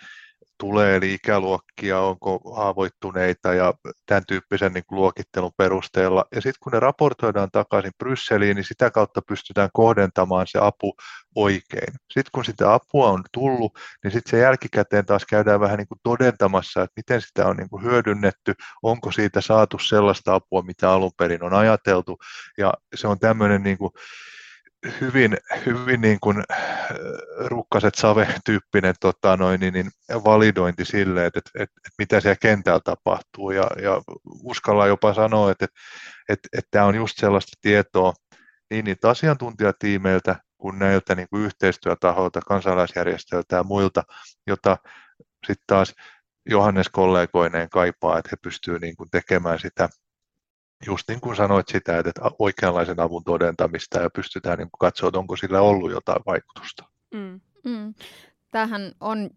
tulee, 0.60 0.96
eli 0.96 1.14
ikäluokkia, 1.14 2.00
onko 2.00 2.54
haavoittuneita 2.56 3.54
ja 3.54 3.74
tämän 4.06 4.24
tyyppisen 4.28 4.74
niin 4.74 4.84
kuin 4.88 4.98
luokittelun 4.98 5.52
perusteella. 5.58 6.26
Ja 6.36 6.42
sitten 6.42 6.60
kun 6.64 6.72
ne 6.72 6.80
raportoidaan 6.80 7.50
takaisin 7.52 7.92
Brysseliin, 7.98 8.56
niin 8.56 8.66
sitä 8.66 8.92
kautta 8.92 9.22
pystytään 9.22 9.70
kohdentamaan 9.74 10.48
se 10.48 10.60
apu 10.62 10.96
oikein. 11.36 11.94
Sitten 12.12 12.30
kun 12.32 12.46
sitä 12.46 12.74
apua 12.74 13.10
on 13.10 13.24
tullut, 13.32 13.80
niin 14.04 14.12
sitten 14.12 14.32
se 14.32 14.38
jälkikäteen 14.38 15.06
taas 15.06 15.26
käydään 15.26 15.60
vähän 15.60 15.78
niin 15.78 15.88
kuin 15.88 16.00
todentamassa, 16.04 16.82
että 16.82 16.94
miten 16.96 17.22
sitä 17.22 17.48
on 17.48 17.58
niin 17.58 17.70
kuin 17.70 17.84
hyödynnetty, 17.84 18.54
onko 18.84 19.12
siitä 19.12 19.42
saatu 19.42 19.80
sellaista 19.80 20.36
apua, 20.36 20.62
mitä 20.62 20.92
alun 20.92 21.12
perin 21.18 21.44
on 21.44 21.54
ajateltu. 21.54 22.18
Ja 22.58 22.74
se 22.96 23.08
on 23.08 23.20
tämmöinen 23.20 23.64
niin 23.64 23.78
kuin, 23.78 23.92
hyvin, 25.02 25.38
hyvin 25.66 26.02
niin 26.02 26.18
kuin 26.22 26.44
äh, 26.52 26.58
rukkaset 27.46 27.96
save-tyyppinen 27.96 28.96
tota 29.00 29.38
noin, 29.38 29.60
niin, 29.60 29.74
niin 29.74 29.92
validointi 30.10 30.86
sille, 30.86 31.26
että, 31.26 31.40
että, 31.40 31.50
että, 31.54 31.76
että 31.78 31.96
mitä 31.98 32.20
siellä 32.20 32.38
kentällä 32.42 32.80
tapahtuu. 32.84 33.52
Ja, 33.52 33.68
ja 33.82 34.02
uskallan 34.44 34.88
jopa 34.88 35.14
sanoa, 35.14 35.52
että, 35.52 35.66
että, 35.66 35.76
että, 36.30 36.50
että 36.54 36.68
tämä 36.72 36.86
on 36.86 36.96
just 36.96 37.18
sellaista 37.18 37.58
tietoa 37.62 38.14
niin 38.70 38.86
niitä 38.86 39.10
asiantuntijatiimeiltä 39.10 40.36
kuin 40.58 40.80
näiltä 40.80 41.16
niin 41.16 41.28
kuin 41.30 41.42
yhteistyötahoilta, 41.42 42.42
kansalaisjärjestöiltä 42.42 43.56
ja 43.56 43.64
muilta, 43.64 44.04
jota 44.48 44.78
sitten 45.48 45.64
taas 45.68 45.94
Johannes 46.50 46.90
kollegoineen 46.90 47.70
kaipaa, 47.70 48.18
että 48.18 48.30
he 48.32 48.38
pystyvät 48.42 48.82
niin 48.82 48.96
tekemään 49.12 49.60
sitä 49.60 49.90
just 50.86 51.08
niin 51.08 51.22
kuin 51.22 51.36
sanoit 51.36 51.68
sitä, 51.68 51.98
että 51.98 52.12
oikeanlaisen 52.40 53.00
avun 53.00 53.24
todentamista 53.24 54.00
ja 54.00 54.10
pystytään 54.10 54.58
niin 54.58 54.70
katsoa, 54.80 55.08
että 55.08 55.20
onko 55.20 55.36
sillä 55.36 55.62
ollut 55.62 55.92
jotain 55.92 56.22
vaikutusta. 56.26 56.84
Mm. 57.14 57.42
Mm. 57.66 57.94
Tähän 58.52 58.92
on 59.00 59.30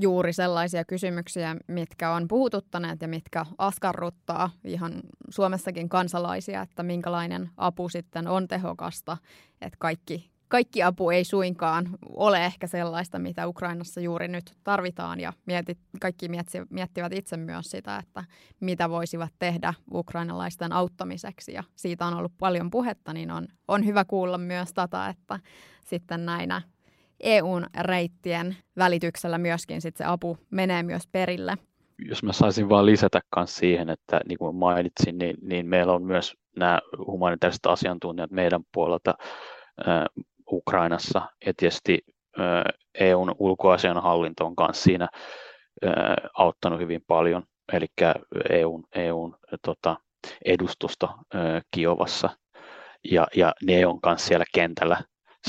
juuri 0.00 0.32
sellaisia 0.32 0.84
kysymyksiä, 0.84 1.56
mitkä 1.66 2.10
on 2.10 2.28
puhututtaneet 2.28 3.02
ja 3.02 3.08
mitkä 3.08 3.46
askarruttaa 3.58 4.50
ihan 4.64 4.92
Suomessakin 5.30 5.88
kansalaisia, 5.88 6.62
että 6.62 6.82
minkälainen 6.82 7.50
apu 7.56 7.88
sitten 7.88 8.28
on 8.28 8.48
tehokasta, 8.48 9.16
että 9.60 9.76
kaikki 9.78 10.30
kaikki 10.48 10.82
apu 10.82 11.10
ei 11.10 11.24
suinkaan 11.24 11.88
ole 12.08 12.44
ehkä 12.44 12.66
sellaista, 12.66 13.18
mitä 13.18 13.48
Ukrainassa 13.48 14.00
juuri 14.00 14.28
nyt 14.28 14.54
tarvitaan. 14.64 15.20
Ja 15.20 15.32
mietit, 15.46 15.78
kaikki 16.00 16.28
miettivät 16.70 17.12
itse 17.12 17.36
myös 17.36 17.70
sitä, 17.70 17.96
että 17.98 18.24
mitä 18.60 18.90
voisivat 18.90 19.32
tehdä 19.38 19.74
ukrainalaisten 19.92 20.72
auttamiseksi. 20.72 21.52
Ja 21.52 21.64
siitä 21.76 22.06
on 22.06 22.14
ollut 22.14 22.32
paljon 22.38 22.70
puhetta, 22.70 23.12
niin 23.12 23.30
on, 23.30 23.46
on 23.68 23.86
hyvä 23.86 24.04
kuulla 24.04 24.38
myös 24.38 24.72
tätä, 24.74 25.08
että 25.08 25.40
sitten 25.84 26.26
näinä 26.26 26.62
EUn 27.20 27.66
reittien 27.80 28.56
välityksellä 28.76 29.38
myöskin 29.38 29.80
sit 29.80 29.96
se 29.96 30.04
apu 30.04 30.38
menee 30.50 30.82
myös 30.82 31.02
perille. 31.12 31.58
Jos 32.08 32.22
mä 32.22 32.32
saisin 32.32 32.68
vaan 32.68 32.86
lisätä 32.86 33.20
myös 33.36 33.56
siihen, 33.56 33.90
että 33.90 34.20
niin 34.28 34.38
kuin 34.38 34.56
mainitsin, 34.56 35.18
niin, 35.18 35.36
niin 35.42 35.66
meillä 35.66 35.92
on 35.92 36.02
myös 36.02 36.34
nämä 36.56 36.80
humanitaariset 37.06 37.66
asiantuntijat 37.66 38.30
meidän 38.30 38.60
puolelta 38.72 39.14
Ukrainassa 40.52 41.22
ja 41.46 41.52
tietysti 41.56 41.98
EUn 43.00 43.34
ulkoasianhallinto 43.38 44.46
on 44.46 44.54
myös 44.60 44.82
siinä 44.82 45.08
auttanut 46.34 46.80
hyvin 46.80 47.00
paljon, 47.06 47.42
eli 47.72 47.86
EUn, 48.50 48.84
EUn 48.94 49.36
tota, 49.62 49.96
edustusta 50.44 51.08
Kiovassa 51.70 52.30
ja, 53.10 53.26
ja 53.36 53.52
ne 53.62 53.86
on 53.86 53.98
myös 54.06 54.26
siellä 54.26 54.44
kentällä 54.54 55.00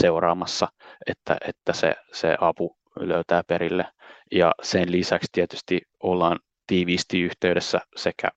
seuraamassa, 0.02 0.68
että, 1.08 1.38
että 1.48 1.74
se, 1.74 1.96
se 2.14 2.38
apu 2.42 2.78
löytää 3.00 3.44
perille. 3.48 3.86
Ja 4.32 4.52
sen 4.64 4.92
lisäksi 4.92 5.28
tietysti 5.32 5.82
ollaan 6.04 6.40
tiiviisti 6.68 7.22
yhteydessä 7.22 7.80
sekä 7.96 8.28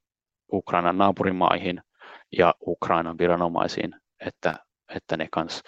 Ukrainan 0.52 0.98
naapurimaihin 0.98 1.82
ja 2.38 2.54
Ukrainan 2.66 3.18
viranomaisiin, 3.18 3.94
että, 4.26 4.54
että 4.96 5.16
ne 5.16 5.28
kanssa 5.30 5.62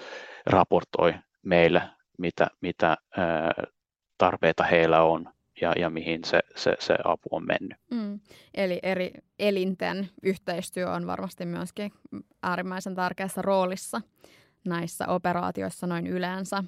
raportoi 0.46 1.14
meille, 1.42 1.82
mitä, 2.18 2.46
mitä 2.60 2.96
tarpeita 4.18 4.64
heillä 4.64 5.02
on 5.02 5.32
ja, 5.60 5.72
ja 5.78 5.90
mihin 5.90 6.24
se, 6.24 6.40
se, 6.56 6.76
se 6.78 6.94
apu 7.04 7.28
on 7.30 7.46
mennyt. 7.46 7.78
Mm. 7.90 8.20
Eli 8.54 8.78
eri 8.82 9.10
elinten 9.38 10.08
yhteistyö 10.22 10.90
on 10.90 11.06
varmasti 11.06 11.46
myöskin 11.46 11.92
äärimmäisen 12.42 12.94
tärkeässä 12.94 13.42
roolissa 13.42 14.00
näissä 14.64 15.08
operaatioissa 15.08 15.86
noin 15.86 16.06
yleensä. 16.06 16.64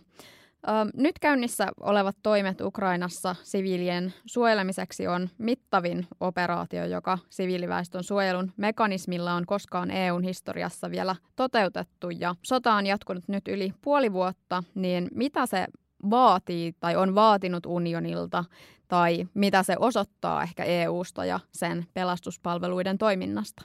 Nyt 0.94 1.18
käynnissä 1.18 1.66
olevat 1.80 2.16
toimet 2.22 2.60
Ukrainassa 2.60 3.36
siviilien 3.42 4.14
suojelemiseksi 4.26 5.06
on 5.06 5.28
mittavin 5.38 6.06
operaatio, 6.20 6.84
joka 6.84 7.18
siviiliväestön 7.30 8.04
suojelun 8.04 8.52
mekanismilla 8.56 9.32
on 9.32 9.46
koskaan 9.46 9.90
EUn 9.90 10.22
historiassa 10.22 10.90
vielä 10.90 11.16
toteutettu. 11.36 12.10
Ja 12.10 12.34
sota 12.42 12.74
on 12.74 12.86
jatkunut 12.86 13.24
nyt 13.28 13.48
yli 13.48 13.72
puoli 13.82 14.12
vuotta, 14.12 14.62
niin 14.74 15.08
mitä 15.14 15.46
se 15.46 15.66
vaatii 16.10 16.72
tai 16.80 16.96
on 16.96 17.14
vaatinut 17.14 17.66
unionilta 17.66 18.44
tai 18.88 19.28
mitä 19.34 19.62
se 19.62 19.76
osoittaa 19.78 20.42
ehkä 20.42 20.64
EUsta 20.64 21.24
ja 21.24 21.40
sen 21.52 21.86
pelastuspalveluiden 21.94 22.98
toiminnasta? 22.98 23.62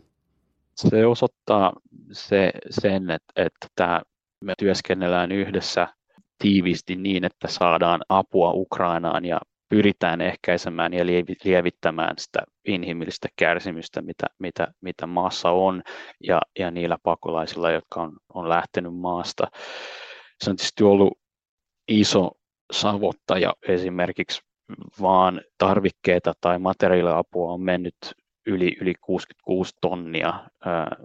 Se 0.76 1.06
osoittaa 1.06 1.74
se, 2.12 2.52
sen, 2.70 3.10
että, 3.10 3.34
että 3.36 4.02
me 4.44 4.54
työskennellään 4.60 5.32
yhdessä 5.32 5.88
tiiviisti 6.40 6.96
niin, 6.96 7.26
että 7.26 7.48
saadaan 7.48 8.02
apua 8.10 8.52
Ukrainaan 8.52 9.26
ja 9.26 9.40
pyritään 9.70 10.22
ehkäisemään 10.22 10.94
ja 10.94 11.06
lievittämään 11.44 12.14
sitä 12.18 12.40
inhimillistä 12.66 13.28
kärsimystä, 13.36 14.02
mitä, 14.02 14.28
mitä, 14.40 14.68
mitä 14.82 15.08
maassa 15.08 15.50
on 15.50 15.82
ja, 16.24 16.42
ja 16.60 16.72
niillä 16.72 16.98
pakolaisilla, 17.04 17.72
jotka 17.72 18.02
on, 18.02 18.18
on 18.34 18.50
lähtenyt 18.50 18.96
maasta. 18.96 19.48
Se 20.44 20.50
on 20.50 20.56
tietysti 20.56 20.84
ollut 20.84 21.20
iso 21.88 22.32
savottaja 22.72 23.54
esimerkiksi 23.68 24.42
vaan 25.02 25.42
tarvikkeita 25.58 26.34
tai 26.42 26.60
materiaaliapua 26.60 27.54
on 27.54 27.62
mennyt 27.62 27.96
yli, 28.46 28.78
yli 28.82 28.94
66 29.02 29.74
tonnia 29.82 30.34
ää, 30.66 30.96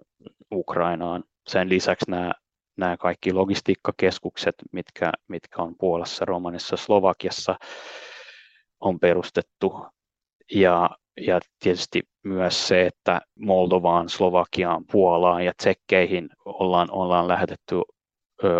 Ukrainaan. 0.52 1.24
Sen 1.48 1.68
lisäksi 1.68 2.10
nämä 2.10 2.32
nämä 2.76 2.96
kaikki 2.96 3.32
logistiikkakeskukset, 3.32 4.54
mitkä, 4.72 5.12
mitkä 5.28 5.62
on 5.62 5.74
Puolassa, 5.78 6.24
Romanissa, 6.24 6.76
Slovakiassa, 6.76 7.56
on 8.80 9.00
perustettu. 9.00 9.86
Ja, 10.54 10.90
ja 11.20 11.40
tietysti 11.62 12.02
myös 12.24 12.68
se, 12.68 12.86
että 12.86 13.20
Moldovaan, 13.38 14.08
Slovakiaan, 14.08 14.84
Puolaan 14.92 15.44
ja 15.44 15.52
Tsekkeihin 15.56 16.28
ollaan, 16.44 16.90
ollaan 16.90 17.28
lähetetty 17.28 17.76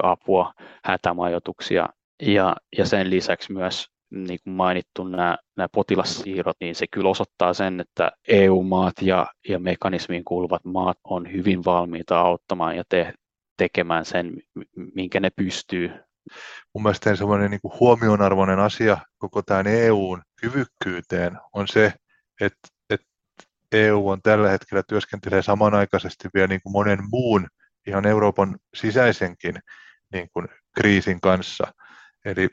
apua, 0.03 0.53
hätämajoituksia. 0.85 1.89
Ja, 2.23 2.57
ja 2.79 2.87
sen 2.87 3.11
lisäksi 3.11 3.53
myös 3.53 3.87
niin 4.11 4.39
kuin 4.45 4.55
mainittu 4.55 5.05
nämä, 5.05 5.39
nämä 5.57 5.69
potilassiirrot, 5.73 6.57
niin 6.61 6.75
se 6.75 6.87
kyllä 6.91 7.11
osoittaa 7.11 7.55
sen, 7.55 7.81
että 7.81 8.13
EU-maat 8.29 8.95
ja, 9.03 9.27
ja 9.49 9.59
mekanismiin 9.59 10.25
kuuluvat 10.25 10.65
maat 10.65 10.99
on 11.05 11.33
hyvin 11.33 11.65
valmiita 11.65 12.21
auttamaan 12.21 12.77
ja 12.77 12.85
te, 12.89 13.13
tekemään 13.57 14.05
sen, 14.05 14.33
minkä 14.95 15.21
ne 15.21 15.31
pystyy. 15.31 15.93
Mun 16.75 16.83
mielestä 16.83 17.17
semmoinen 17.17 17.51
niin 17.51 17.61
kuin 17.61 17.81
huomionarvoinen 17.81 18.59
asia 18.59 18.99
koko 19.19 19.43
tämän 19.43 19.67
EUn 19.67 20.23
kyvykkyyteen 20.41 21.39
on 21.53 21.69
se, 21.69 21.93
että, 22.41 22.69
että 22.91 23.07
EU 23.73 24.09
on 24.09 24.23
tällä 24.23 24.51
hetkellä 24.51 24.83
työskentelee 24.89 25.43
samanaikaisesti 25.43 26.29
vielä 26.35 26.47
niin 26.47 26.61
kuin 26.63 26.73
monen 26.73 26.99
muun 27.11 27.47
ihan 27.87 28.07
Euroopan 28.07 28.57
sisäisenkin 28.75 29.59
niin 30.13 30.29
kuin 30.33 30.49
kriisin 30.75 31.21
kanssa. 31.21 31.75
Eli 32.25 32.49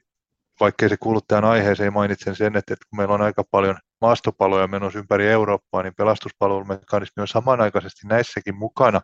vaikkei 0.60 0.90
se 0.90 0.98
kuulu 0.98 1.22
tähän 1.22 1.46
aiheeseen, 1.46 1.94
mainitsen 1.94 2.36
sen, 2.36 2.56
että, 2.56 2.74
että 2.74 2.86
kun 2.90 2.98
meillä 2.98 3.14
on 3.14 3.22
aika 3.22 3.44
paljon 3.52 3.78
maastopaloja 4.02 4.68
menossa 4.68 5.00
ympäri 5.00 5.28
Eurooppaa, 5.28 5.84
niin 5.84 5.96
pelastuspalvelumekanismi 5.96 7.22
on 7.22 7.28
samanaikaisesti 7.28 8.08
näissäkin 8.08 8.56
mukana 8.56 9.02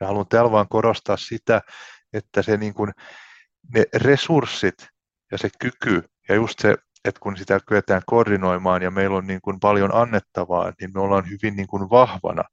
ja 0.00 0.06
haluan 0.06 0.26
täällä 0.28 0.50
vaan 0.50 0.68
korostaa 0.68 1.16
sitä, 1.16 1.62
että 2.12 2.42
se 2.42 2.56
niin 2.56 2.74
kuin, 2.74 2.92
ne 3.74 3.84
resurssit 3.94 4.88
ja 5.32 5.38
se 5.38 5.48
kyky 5.58 6.02
ja 6.28 6.34
just 6.34 6.58
se 6.58 6.76
että 7.04 7.20
kun 7.20 7.36
sitä 7.36 7.60
kyetään 7.66 8.02
koordinoimaan 8.06 8.82
ja 8.82 8.90
meillä 8.90 9.16
on 9.16 9.26
niin 9.26 9.40
kuin 9.40 9.60
paljon 9.60 9.94
annettavaa, 9.94 10.72
niin 10.80 10.90
me 10.94 11.00
ollaan 11.00 11.30
hyvin 11.30 11.56
niin 11.56 11.66
kuin 11.66 11.90
vahvana 11.90 12.44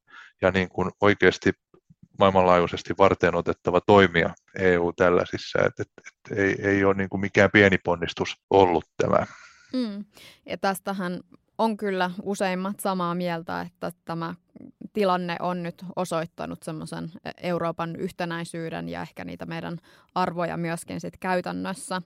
ja 0.42 0.52
niin 0.52 0.70
kuin 0.70 0.92
oikeasti 1.02 1.54
maailmanlaajuisesti 2.20 2.94
varten 2.98 3.36
otettava 3.36 3.82
toimija 3.82 4.34
EU 4.60 4.94
tällaisissa, 4.94 5.60
että 5.66 5.84
et, 5.84 5.92
et 5.98 6.38
ei, 6.38 6.56
ei 6.70 6.84
ole 6.84 6.94
niin 6.94 7.10
kuin 7.10 7.22
mikään 7.22 7.50
pieni 7.54 7.78
ponnistus 7.78 8.36
ollut 8.50 8.86
tämä. 8.98 9.26
Mm. 9.74 10.06
Ja 10.46 10.58
tästähän 10.58 11.20
on 11.58 11.78
kyllä 11.78 12.12
useimmat 12.24 12.80
samaa 12.80 13.16
mieltä, 13.16 13.62
että 13.62 13.92
tämä 14.06 14.34
tilanne 14.94 15.36
on 15.40 15.64
nyt 15.64 15.86
osoittanut 15.96 16.64
semmoisen 16.64 17.12
Euroopan 17.42 17.96
yhtenäisyyden 17.96 18.90
ja 18.90 19.02
ehkä 19.02 19.26
niitä 19.26 19.46
meidän 19.46 19.78
arvoja 20.16 20.58
myöskin 20.58 21.00
sit 21.00 21.18
käytännössä. 21.20 22.02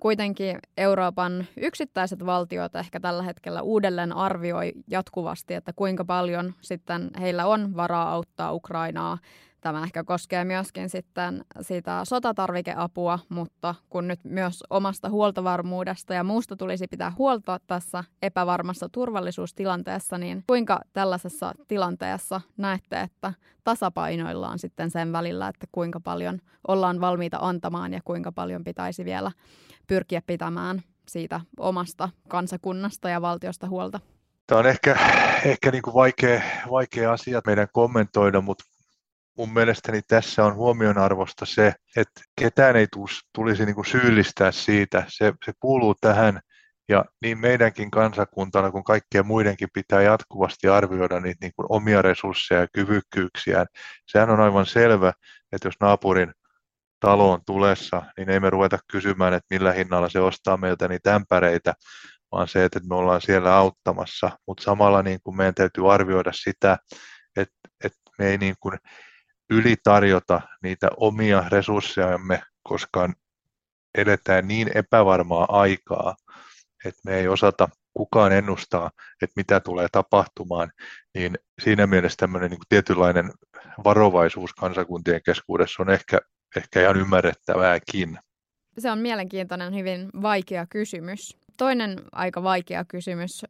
Kuitenkin 0.00 0.58
Euroopan 0.76 1.46
yksittäiset 1.56 2.26
valtiot 2.26 2.76
ehkä 2.76 3.00
tällä 3.00 3.22
hetkellä 3.22 3.62
uudelleen 3.62 4.12
arvioi 4.12 4.72
jatkuvasti, 4.88 5.54
että 5.54 5.72
kuinka 5.72 6.04
paljon 6.04 6.54
sitten 6.60 7.10
heillä 7.20 7.46
on 7.46 7.76
varaa 7.76 8.12
auttaa 8.12 8.52
Ukrainaa 8.52 9.18
Tämä 9.62 9.82
ehkä 9.82 10.04
koskee 10.04 10.44
myöskin 10.44 10.90
sitten 10.90 11.44
sitä 11.60 12.00
sotatarvikeapua, 12.04 13.18
mutta 13.28 13.74
kun 13.90 14.08
nyt 14.08 14.20
myös 14.24 14.64
omasta 14.70 15.10
huoltovarmuudesta 15.10 16.14
ja 16.14 16.24
muusta 16.24 16.56
tulisi 16.56 16.88
pitää 16.88 17.12
huolta 17.18 17.60
tässä 17.66 18.04
epävarmassa 18.22 18.88
turvallisuustilanteessa, 18.92 20.18
niin 20.18 20.44
kuinka 20.46 20.80
tällaisessa 20.92 21.54
tilanteessa 21.68 22.40
näette, 22.56 23.00
että 23.00 23.32
tasapainoillaan 23.64 24.58
sitten 24.58 24.90
sen 24.90 25.12
välillä, 25.12 25.48
että 25.48 25.66
kuinka 25.72 26.00
paljon 26.00 26.38
ollaan 26.68 27.00
valmiita 27.00 27.38
antamaan 27.40 27.92
ja 27.92 28.00
kuinka 28.04 28.32
paljon 28.32 28.64
pitäisi 28.64 29.04
vielä 29.04 29.32
pyrkiä 29.86 30.22
pitämään 30.26 30.82
siitä 31.08 31.40
omasta 31.58 32.08
kansakunnasta 32.28 33.08
ja 33.08 33.22
valtiosta 33.22 33.68
huolta? 33.68 34.00
Tämä 34.46 34.58
on 34.58 34.66
ehkä, 34.66 34.96
ehkä 35.44 35.70
niin 35.70 35.82
kuin 35.82 35.94
vaikea, 35.94 36.42
vaikea 36.70 37.12
asia 37.12 37.40
meidän 37.46 37.68
kommentoida, 37.72 38.40
mutta 38.40 38.64
mun 39.38 39.52
mielestäni 39.52 40.02
tässä 40.02 40.44
on 40.44 40.54
huomionarvosta 40.54 41.46
se, 41.46 41.74
että 41.96 42.20
ketään 42.40 42.76
ei 42.76 42.86
tulisi 43.34 43.66
niin 43.66 43.74
kuin 43.74 43.86
syyllistää 43.86 44.52
siitä. 44.52 45.04
Se, 45.08 45.32
se 45.44 45.52
kuuluu 45.60 45.94
tähän 46.00 46.40
ja 46.88 47.04
niin 47.22 47.38
meidänkin 47.40 47.90
kansakuntana 47.90 48.70
kuin 48.70 48.84
kaikkien 48.84 49.26
muidenkin 49.26 49.68
pitää 49.74 50.02
jatkuvasti 50.02 50.68
arvioida 50.68 51.20
niitä 51.20 51.38
niin 51.40 51.52
kuin 51.56 51.66
omia 51.68 52.02
resursseja 52.02 52.60
ja 52.60 52.66
kyvykkyyksiään. 52.74 53.66
Sehän 54.06 54.30
on 54.30 54.40
aivan 54.40 54.66
selvä, 54.66 55.12
että 55.52 55.68
jos 55.68 55.74
naapurin 55.80 56.32
talo 57.00 57.32
on 57.32 57.40
tulessa, 57.46 58.02
niin 58.16 58.30
ei 58.30 58.40
me 58.40 58.50
ruveta 58.50 58.78
kysymään, 58.92 59.34
että 59.34 59.54
millä 59.54 59.72
hinnalla 59.72 60.08
se 60.08 60.20
ostaa 60.20 60.56
meiltä 60.56 60.88
niitä 60.88 61.14
ämpäreitä, 61.14 61.74
vaan 62.32 62.48
se, 62.48 62.64
että 62.64 62.80
me 62.88 62.94
ollaan 62.94 63.20
siellä 63.20 63.56
auttamassa. 63.56 64.30
Mutta 64.46 64.62
samalla 64.62 65.02
niin 65.02 65.18
kuin 65.22 65.36
meidän 65.36 65.54
täytyy 65.54 65.92
arvioida 65.94 66.32
sitä, 66.32 66.78
että, 67.36 67.54
että 67.84 67.98
me 68.18 68.26
ei 68.26 68.38
niin 68.38 68.54
kuin 68.60 68.78
ylitarjota 69.52 70.40
niitä 70.62 70.88
omia 70.96 71.44
resurssejamme, 71.48 72.42
koska 72.62 73.12
eletään 73.98 74.48
niin 74.48 74.70
epävarmaa 74.74 75.46
aikaa, 75.60 76.14
että 76.84 77.00
me 77.04 77.16
ei 77.16 77.28
osata 77.28 77.68
kukaan 77.94 78.32
ennustaa, 78.32 78.90
että 79.22 79.32
mitä 79.36 79.60
tulee 79.60 79.86
tapahtumaan, 79.92 80.72
niin 81.14 81.38
siinä 81.64 81.86
mielessä 81.86 82.16
tämmöinen 82.16 82.50
niin 82.50 82.60
tietynlainen 82.68 83.30
varovaisuus 83.84 84.54
kansakuntien 84.54 85.20
keskuudessa 85.24 85.82
on 85.82 85.90
ehkä, 85.90 86.18
ehkä 86.56 86.82
ihan 86.82 86.96
ymmärrettävääkin. 86.96 88.18
Se 88.78 88.90
on 88.90 88.98
mielenkiintoinen, 88.98 89.74
hyvin 89.74 90.10
vaikea 90.22 90.66
kysymys. 90.66 91.36
Toinen 91.56 92.00
aika 92.12 92.42
vaikea 92.42 92.84
kysymys. 92.84 93.44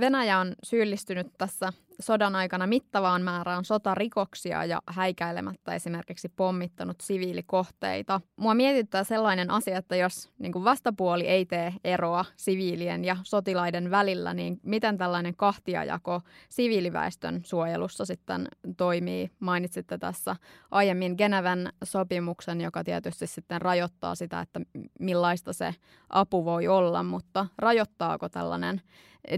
Venäjä 0.00 0.38
on 0.38 0.54
syyllistynyt 0.62 1.26
tässä 1.38 1.72
sodan 2.00 2.36
aikana 2.36 2.66
mittavaan 2.66 3.22
määrään 3.22 3.64
sotarikoksia 3.64 4.64
ja 4.64 4.82
häikäilemättä 4.86 5.74
esimerkiksi 5.74 6.28
pommittanut 6.28 7.00
siviilikohteita. 7.00 8.20
Mua 8.36 8.54
mietittää 8.54 9.04
sellainen 9.04 9.50
asia, 9.50 9.78
että 9.78 9.96
jos 9.96 10.30
niin 10.38 10.52
kuin 10.52 10.64
vastapuoli 10.64 11.26
ei 11.26 11.46
tee 11.46 11.74
eroa 11.84 12.24
siviilien 12.36 13.04
ja 13.04 13.16
sotilaiden 13.22 13.90
välillä, 13.90 14.34
niin 14.34 14.60
miten 14.62 14.98
tällainen 14.98 15.36
kahtiajako 15.36 16.20
siviiliväestön 16.48 17.40
suojelussa 17.44 18.04
sitten 18.04 18.48
toimii? 18.76 19.30
Mainitsitte 19.40 19.98
tässä 19.98 20.36
aiemmin 20.70 21.14
Geneven 21.18 21.72
sopimuksen, 21.84 22.60
joka 22.60 22.84
tietysti 22.84 23.26
sitten 23.26 23.60
rajoittaa 23.60 24.14
sitä, 24.14 24.40
että 24.40 24.60
millaista 25.00 25.52
se 25.52 25.74
apu 26.10 26.44
voi 26.44 26.68
olla, 26.68 27.02
mutta 27.02 27.46
rajoittaako 27.58 28.28
tällainen 28.28 28.82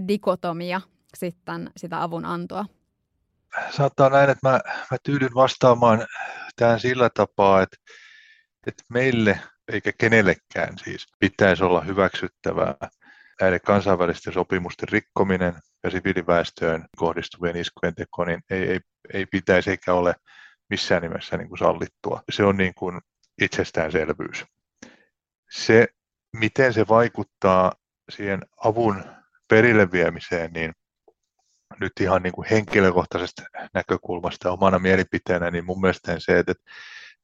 dikotomia 0.07 0.81
sitten 1.17 1.71
sitä 1.77 2.03
avun 2.03 2.25
antoa? 2.25 2.65
Saattaa 3.69 4.09
näin, 4.09 4.29
että 4.29 4.49
mä, 4.49 4.59
mä 4.91 4.97
tyydyn 5.03 5.33
vastaamaan 5.35 6.07
tähän 6.55 6.79
sillä 6.79 7.09
tapaa, 7.09 7.61
että, 7.61 7.77
että 8.67 8.83
meille 8.89 9.39
eikä 9.71 9.91
kenellekään 9.97 10.77
siis 10.83 11.07
pitäisi 11.19 11.63
olla 11.63 11.81
hyväksyttävää 11.81 12.75
näiden 13.41 13.61
kansainvälisten 13.65 14.33
sopimusten 14.33 14.89
rikkominen 14.89 15.53
ja 15.83 15.89
siviiliväestöön 15.89 16.85
kohdistuvien 16.97 17.55
iskujen 17.55 17.95
teko, 17.95 18.25
niin 18.25 18.41
ei, 18.49 18.63
ei, 18.63 18.79
ei 19.13 19.25
pitäisi 19.25 19.69
eikä 19.69 19.93
ole 19.93 20.15
missään 20.69 21.01
nimessä 21.01 21.37
niin 21.37 21.47
kuin 21.47 21.57
sallittua. 21.57 22.23
Se 22.31 22.43
on 22.43 22.57
niin 22.57 22.73
kuin 22.73 23.01
itsestäänselvyys. 23.41 24.45
Se, 25.51 25.87
miten 26.37 26.73
se 26.73 26.87
vaikuttaa 26.87 27.71
siihen 28.09 28.41
avun 28.57 29.03
perille 29.49 29.91
viemiseen, 29.91 30.53
niin 30.53 30.73
nyt 31.79 31.91
ihan 31.99 32.23
niin 32.23 32.33
kuin 32.33 32.47
henkilökohtaisesta 32.51 33.43
näkökulmasta 33.73 34.51
omana 34.51 34.79
mielipiteenä, 34.79 35.51
niin 35.51 35.65
mun 35.65 35.81
mielestä 35.81 36.15
se, 36.19 36.39
että, 36.39 36.53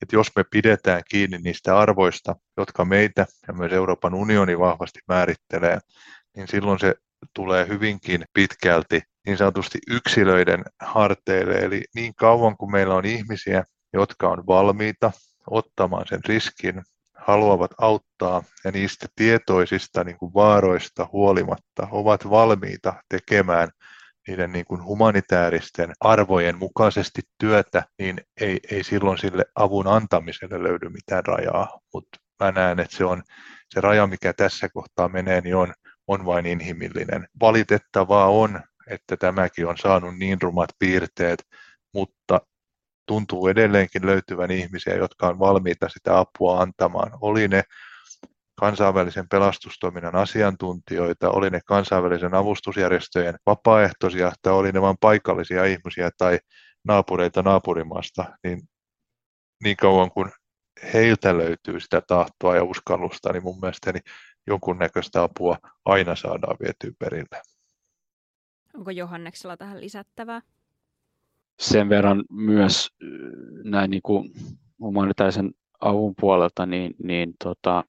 että 0.01 0.15
jos 0.15 0.27
me 0.35 0.43
pidetään 0.51 1.01
kiinni 1.09 1.37
niistä 1.37 1.79
arvoista, 1.79 2.35
jotka 2.57 2.85
meitä 2.85 3.25
ja 3.47 3.53
myös 3.53 3.71
Euroopan 3.71 4.13
unioni 4.13 4.59
vahvasti 4.59 4.99
määrittelee, 5.07 5.79
niin 6.35 6.47
silloin 6.47 6.79
se 6.79 6.95
tulee 7.33 7.67
hyvinkin 7.67 8.25
pitkälti 8.33 9.01
niin 9.25 9.37
sanotusti 9.37 9.79
yksilöiden 9.87 10.63
harteille. 10.79 11.59
Eli 11.59 11.83
niin 11.95 12.15
kauan 12.15 12.57
kuin 12.57 12.71
meillä 12.71 12.95
on 12.95 13.05
ihmisiä, 13.05 13.63
jotka 13.93 14.29
on 14.29 14.43
valmiita 14.47 15.11
ottamaan 15.49 16.05
sen 16.07 16.19
riskin, 16.27 16.83
haluavat 17.15 17.71
auttaa 17.77 18.43
ja 18.65 18.71
niistä 18.71 19.07
tietoisista 19.15 20.03
niin 20.03 20.17
kuin 20.17 20.33
vaaroista 20.33 21.09
huolimatta 21.11 21.87
ovat 21.91 22.29
valmiita 22.29 22.93
tekemään 23.09 23.69
niiden 24.27 24.51
niin 24.51 24.65
kuin 24.65 24.83
humanitaaristen 24.83 25.93
arvojen 25.99 26.57
mukaisesti 26.57 27.21
työtä, 27.37 27.83
niin 27.99 28.21
ei, 28.41 28.59
ei 28.71 28.83
silloin 28.83 29.17
sille 29.17 29.45
avun 29.55 29.87
antamiselle 29.87 30.63
löydy 30.63 30.89
mitään 30.89 31.25
rajaa. 31.25 31.79
Mutta 31.93 32.19
mä 32.43 32.51
näen, 32.51 32.79
että 32.79 32.97
se 32.97 33.05
on 33.05 33.23
se 33.73 33.81
raja, 33.81 34.07
mikä 34.07 34.33
tässä 34.33 34.69
kohtaa 34.69 35.09
menee, 35.09 35.41
niin 35.41 35.55
on, 35.55 35.73
on 36.07 36.25
vain 36.25 36.45
inhimillinen. 36.45 37.27
Valitettavaa 37.39 38.29
on, 38.29 38.61
että 38.87 39.17
tämäkin 39.17 39.67
on 39.67 39.77
saanut 39.77 40.17
niin 40.17 40.41
rumat 40.41 40.69
piirteet, 40.79 41.43
mutta 41.93 42.41
tuntuu 43.05 43.47
edelleenkin 43.47 44.05
löytyvän 44.05 44.51
ihmisiä, 44.51 44.95
jotka 44.95 45.27
on 45.27 45.39
valmiita 45.39 45.89
sitä 45.89 46.19
apua 46.19 46.61
antamaan. 46.61 47.11
Oli 47.21 47.47
ne 47.47 47.63
kansainvälisen 48.59 49.29
pelastustoiminnan 49.29 50.15
asiantuntijoita, 50.15 51.29
oli 51.29 51.49
ne 51.49 51.59
kansainvälisen 51.65 52.33
avustusjärjestöjen 52.33 53.35
vapaaehtoisia 53.45 54.31
tai 54.41 54.53
oli 54.53 54.71
ne 54.71 54.81
vain 54.81 54.97
paikallisia 54.99 55.65
ihmisiä 55.65 56.09
tai 56.17 56.39
naapureita 56.83 57.41
naapurimaasta, 57.41 58.25
niin 58.43 58.61
niin 59.63 59.77
kauan 59.77 60.11
kuin 60.11 60.31
heiltä 60.93 61.37
löytyy 61.37 61.79
sitä 61.79 62.01
tahtoa 62.01 62.55
ja 62.55 62.63
uskallusta, 62.63 63.33
niin 63.33 63.43
mun 63.43 63.59
mielestäni 63.61 63.99
jonkunnäköistä 64.47 65.23
apua 65.23 65.57
aina 65.85 66.15
saadaan 66.15 66.57
vietyä 66.59 66.91
perille. 66.99 67.41
Onko 68.73 68.91
Johanneksella 68.91 69.57
tähän 69.57 69.81
lisättävää? 69.81 70.41
Sen 71.59 71.89
verran 71.89 72.23
myös 72.29 72.89
näin 73.63 73.91
niin 73.91 74.01
kuin 74.01 74.31
humanitaarisen 74.79 75.51
avun 75.81 76.13
puolelta, 76.19 76.65
niin, 76.65 76.95
niin 77.03 77.33
tota, 77.43 77.83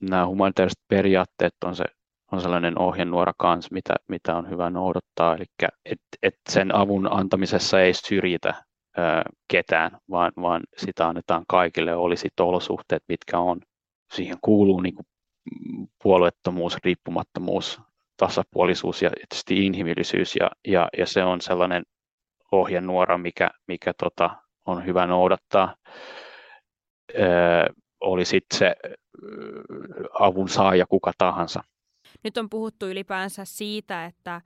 nämä 0.00 0.26
humanitaariset 0.26 0.82
periaatteet 0.88 1.54
on, 1.64 1.76
se, 1.76 1.84
on 2.32 2.40
sellainen 2.40 2.78
ohjenuora 2.78 3.32
kanssa, 3.38 3.68
mitä, 3.72 3.94
mitä 4.08 4.36
on 4.36 4.50
hyvä 4.50 4.70
noudattaa. 4.70 5.34
Eli 5.34 5.44
et, 5.84 6.00
et 6.22 6.34
sen 6.48 6.74
avun 6.74 7.12
antamisessa 7.12 7.80
ei 7.80 7.94
syrjitä 7.94 8.54
ö, 8.98 9.02
ketään, 9.48 9.98
vaan, 10.10 10.32
vaan 10.40 10.62
sitä 10.76 11.08
annetaan 11.08 11.44
kaikille, 11.48 11.96
olisi 11.96 12.28
olosuhteet, 12.40 13.02
mitkä 13.08 13.38
on. 13.38 13.60
Siihen 14.12 14.36
kuuluu 14.40 14.80
niin 14.80 14.94
kuin 14.94 15.06
puolueettomuus, 16.02 16.76
riippumattomuus, 16.84 17.80
tasapuolisuus 18.16 19.02
ja 19.02 19.10
tietysti 19.10 19.66
inhimillisyys, 19.66 20.36
ja, 20.36 20.50
ja, 20.66 20.88
ja 20.98 21.06
se 21.06 21.24
on 21.24 21.40
sellainen 21.40 21.82
ohjenuora, 22.52 23.18
mikä, 23.18 23.50
mikä 23.66 23.92
tota, 23.98 24.30
on 24.66 24.86
hyvä 24.86 25.06
noudattaa. 25.06 25.74
Ö, 27.14 27.20
oli 28.00 28.24
sitten 28.24 28.58
se 28.58 28.74
avun 30.20 30.48
saaja 30.48 30.86
kuka 30.86 31.12
tahansa. 31.18 31.64
Nyt 32.24 32.38
on 32.38 32.50
puhuttu 32.50 32.86
ylipäänsä 32.86 33.44
siitä, 33.44 34.04
että 34.04 34.40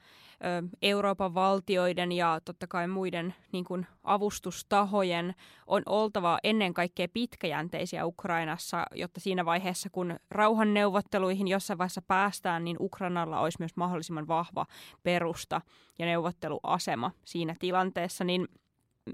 Euroopan 0.82 1.34
valtioiden 1.34 2.12
ja 2.12 2.40
totta 2.44 2.66
kai 2.66 2.88
muiden 2.88 3.34
niin 3.52 3.64
kuin 3.64 3.86
avustustahojen 4.02 5.34
on 5.66 5.82
oltava 5.86 6.38
ennen 6.44 6.74
kaikkea 6.74 7.08
pitkäjänteisiä 7.12 8.06
Ukrainassa, 8.06 8.86
jotta 8.94 9.20
siinä 9.20 9.44
vaiheessa, 9.44 9.90
kun 9.90 10.16
rauhanneuvotteluihin 10.30 11.48
jossain 11.48 11.78
vaiheessa 11.78 12.02
päästään, 12.02 12.64
niin 12.64 12.76
Ukrainalla 12.80 13.40
olisi 13.40 13.58
myös 13.58 13.76
mahdollisimman 13.76 14.28
vahva 14.28 14.66
perusta 15.02 15.60
ja 15.98 16.06
neuvotteluasema 16.06 17.10
siinä 17.24 17.56
tilanteessa. 17.58 18.24
Niin 18.24 18.48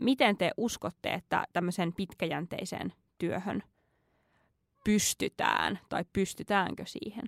miten 0.01 0.37
te 0.37 0.51
uskotte, 0.57 1.13
että 1.13 1.45
tämmöiseen 1.53 1.93
pitkäjänteiseen 1.93 2.93
työhön 3.19 3.63
pystytään 4.85 5.79
tai 5.89 6.05
pystytäänkö 6.13 6.83
siihen? 6.87 7.25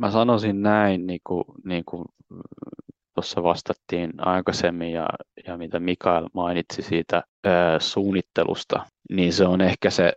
Mä 0.00 0.10
sanoisin 0.10 0.62
näin, 0.62 1.06
niin 1.06 1.20
kuin, 1.24 1.44
niin 1.64 1.84
kuin 1.84 2.04
tuossa 3.14 3.42
vastattiin 3.42 4.10
aikaisemmin 4.18 4.92
ja, 4.92 5.08
ja 5.46 5.56
mitä 5.56 5.80
Mikael 5.80 6.28
mainitsi 6.32 6.82
siitä 6.82 7.22
ää, 7.44 7.78
suunnittelusta, 7.78 8.86
niin 9.10 9.32
se 9.32 9.46
on 9.46 9.60
ehkä 9.60 9.90
se 9.90 10.12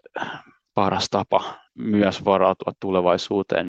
paras 0.73 1.07
tapa 1.09 1.53
myös 1.77 2.25
varautua 2.25 2.73
tulevaisuuteen. 2.79 3.67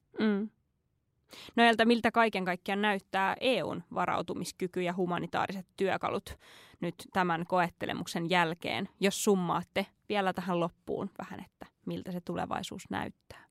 Mm. 1.33 1.53
No 1.57 1.69
Eltä, 1.69 1.85
miltä 1.85 2.11
kaiken 2.11 2.45
kaikkiaan 2.45 2.83
näyttää 2.83 3.37
EUn 3.41 3.83
varautumiskyky 3.95 4.83
ja 4.83 4.95
humanitaariset 4.97 5.67
työkalut 5.77 6.39
nyt 6.81 6.95
tämän 7.13 7.45
koettelemuksen 7.49 8.31
jälkeen, 8.31 8.89
jos 9.01 9.25
summaatte 9.25 9.87
vielä 10.09 10.33
tähän 10.33 10.61
loppuun 10.61 11.11
vähän, 11.19 11.41
että 11.41 11.67
miltä 11.87 12.13
se 12.13 12.21
tulevaisuus 12.21 12.83
näyttää? 12.91 13.45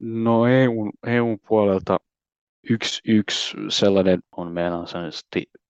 No 0.00 0.46
EUn, 0.46 0.90
EUn 1.06 1.38
puolelta 1.48 1.98
yksi, 2.70 3.00
yksi 3.08 3.56
sellainen 3.68 4.20
on 4.36 4.52
meillä 4.52 4.78
on 4.78 4.86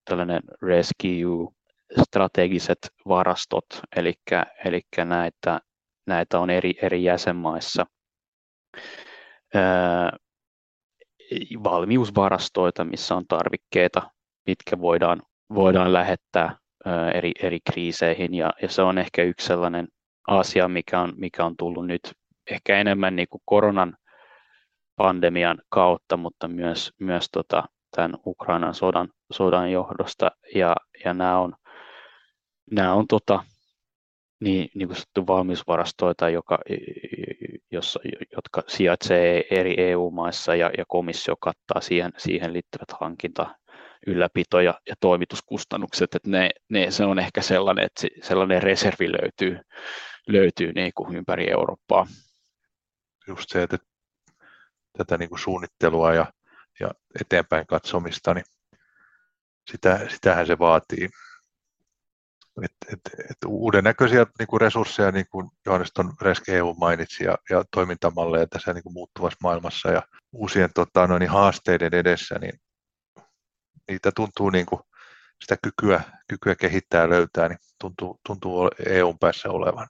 tällainen 0.05 0.43
rescue, 0.63 1.55
strategiset 2.03 2.79
varastot, 3.09 3.67
eli, 3.97 4.15
eli 4.65 4.81
näitä, 5.05 5.61
näitä 6.07 6.39
on 6.39 6.51
eri, 6.51 6.75
eri 6.83 7.05
jäsenmaissa. 7.05 7.87
Ää, 9.55 10.17
valmiusvarastoita, 11.65 12.85
missä 12.85 13.15
on 13.15 13.27
tarvikkeita, 13.29 14.11
mitkä 14.47 14.81
voidaan, 14.81 15.23
voidaan 15.55 15.93
lähettää 15.93 16.57
ää, 16.85 17.11
eri, 17.11 17.33
eri 17.43 17.59
kriiseihin, 17.71 18.35
ja, 18.35 18.53
ja 18.63 18.69
se 18.69 18.83
on 18.83 18.99
ehkä 18.99 19.23
yksi 19.23 19.47
sellainen 19.47 19.89
asia, 20.29 20.69
mikä 20.69 21.01
on, 21.01 21.13
mikä 21.17 21.45
on 21.45 21.57
tullut 21.57 21.87
nyt 21.87 22.13
ehkä 22.51 22.79
enemmän 22.79 23.17
niin 23.17 23.29
kuin 23.31 23.43
koronan 23.45 23.97
pandemian 24.97 25.59
kautta, 25.69 26.17
mutta 26.17 26.49
myös, 26.49 26.93
myös 27.01 27.29
tota, 27.33 27.65
tämän 27.97 28.17
Ukrainan 28.27 28.75
sodan, 28.75 29.09
sodan 29.33 29.73
johdosta. 29.73 30.31
Ja, 30.55 30.77
ja 31.05 31.15
nämä 31.15 31.39
on, 31.39 31.55
nämä 32.71 32.95
on 32.95 33.07
tota, 33.07 33.45
niin, 34.41 34.69
niin 34.75 34.89
kuin 34.89 35.27
valmiusvarastoita, 35.27 36.29
joka, 36.29 36.59
jossa, 37.77 38.01
jotka 38.37 38.63
sijaitsee 38.67 39.45
eri 39.51 39.75
EU-maissa 39.79 40.55
ja, 40.55 40.71
ja 40.79 40.85
komissio 40.89 41.37
kattaa 41.41 41.81
siihen, 41.81 42.13
siihen 42.17 42.53
liittyvät 42.53 42.89
hankinta, 43.01 43.55
ylläpito- 44.07 44.61
ja, 44.61 44.81
ja 44.89 44.95
toimituskustannukset. 45.01 46.15
Että 46.15 46.31
ne, 46.31 46.51
ne, 46.69 46.91
se 46.91 47.05
on 47.05 47.19
ehkä 47.19 47.43
sellainen, 47.43 47.85
että 47.85 48.07
sellainen 48.23 48.63
reservi 48.63 49.13
löytyy, 49.13 49.61
löytyy 50.29 50.73
niin 50.73 50.93
kuin 50.95 51.17
ympäri 51.17 51.51
Eurooppaa. 51.51 52.07
Just 53.29 53.45
se, 53.49 53.63
että 53.63 53.79
tätä 54.99 55.19
niin 55.19 55.29
kuin 55.29 55.39
suunnittelua 55.39 56.15
ja, 56.15 56.33
ja 56.81 56.91
eteenpäin 57.21 57.67
katsomista, 57.67 58.35
niin 58.35 58.45
sitä, 59.71 60.07
sitähän 60.09 60.47
se 60.47 60.59
vaatii. 60.59 61.09
Et, 62.65 62.73
et, 62.93 63.01
et 63.31 63.37
uuden 63.47 63.85
näköisiä 63.85 64.27
niin 64.39 64.47
kuin 64.47 64.61
resursseja, 64.61 65.11
niin 65.11 65.27
kuin 65.31 65.51
Johannes 65.67 65.93
ton 65.93 66.13
Reske 66.21 66.57
EU 66.57 66.75
mainitsi, 66.75 67.25
ja, 67.25 67.39
ja 67.51 67.65
toimintamalleja 67.75 68.47
tässä 68.47 68.73
niin 68.73 68.83
kuin 68.83 68.93
muuttuvassa 68.93 69.39
maailmassa 69.43 69.91
ja 69.91 70.03
uusien 70.33 70.71
tota, 70.75 71.07
noin, 71.07 71.21
niin 71.21 71.31
haasteiden 71.31 71.95
edessä, 71.95 72.39
niin 72.39 72.61
niitä 73.89 74.13
tuntuu 74.17 74.51
niin 74.51 74.67
kuin, 74.67 74.81
sitä 75.41 75.57
kykyä, 75.63 76.01
kykyä 76.29 76.55
kehittää 76.55 77.01
ja 77.01 77.11
löytää, 77.11 77.49
niin 77.49 77.59
tuntuu, 77.81 78.21
tuntuu 78.27 78.71
EUn 78.87 79.19
päässä 79.19 79.51
olevan. 79.51 79.89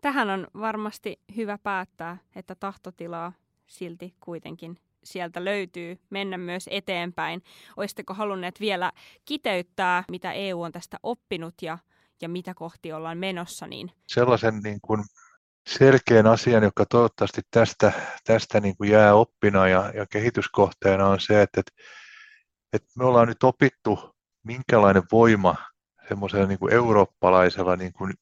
Tähän 0.00 0.30
on 0.30 0.46
varmasti 0.60 1.20
hyvä 1.36 1.58
päättää, 1.58 2.16
että 2.36 2.54
tahtotilaa 2.54 3.32
silti 3.66 4.14
kuitenkin 4.20 4.78
sieltä 5.04 5.44
löytyy 5.44 5.98
mennä 6.10 6.38
myös 6.38 6.68
eteenpäin. 6.70 7.42
Olisitteko 7.76 8.14
halunneet 8.14 8.60
vielä 8.60 8.92
kiteyttää, 9.24 10.04
mitä 10.10 10.32
EU 10.32 10.62
on 10.62 10.72
tästä 10.72 10.96
oppinut 11.02 11.54
ja, 11.62 11.78
ja 12.22 12.28
mitä 12.28 12.54
kohti 12.54 12.92
ollaan 12.92 13.18
menossa? 13.18 13.66
Niin... 13.66 13.90
Sellaisen 14.08 14.60
niin 14.64 14.78
kuin 14.82 15.04
selkeän 15.68 16.26
asian, 16.26 16.62
joka 16.62 16.86
toivottavasti 16.86 17.42
tästä, 17.50 17.92
tästä 18.24 18.60
niin 18.60 18.76
kuin 18.76 18.90
jää 18.90 19.14
oppina 19.14 19.68
ja, 19.68 19.92
ja 19.94 20.06
kehityskohteena 20.06 21.06
on 21.06 21.20
se, 21.20 21.42
että, 21.42 21.60
että, 22.72 22.88
me 22.98 23.04
ollaan 23.04 23.28
nyt 23.28 23.42
opittu, 23.42 24.14
minkälainen 24.42 25.02
voima 25.12 25.56
semmoisella 26.08 26.46
niin 26.46 26.58
kuin 26.58 26.72
eurooppalaisella, 26.72 27.76
niin 27.76 27.92
kuin, 27.92 28.12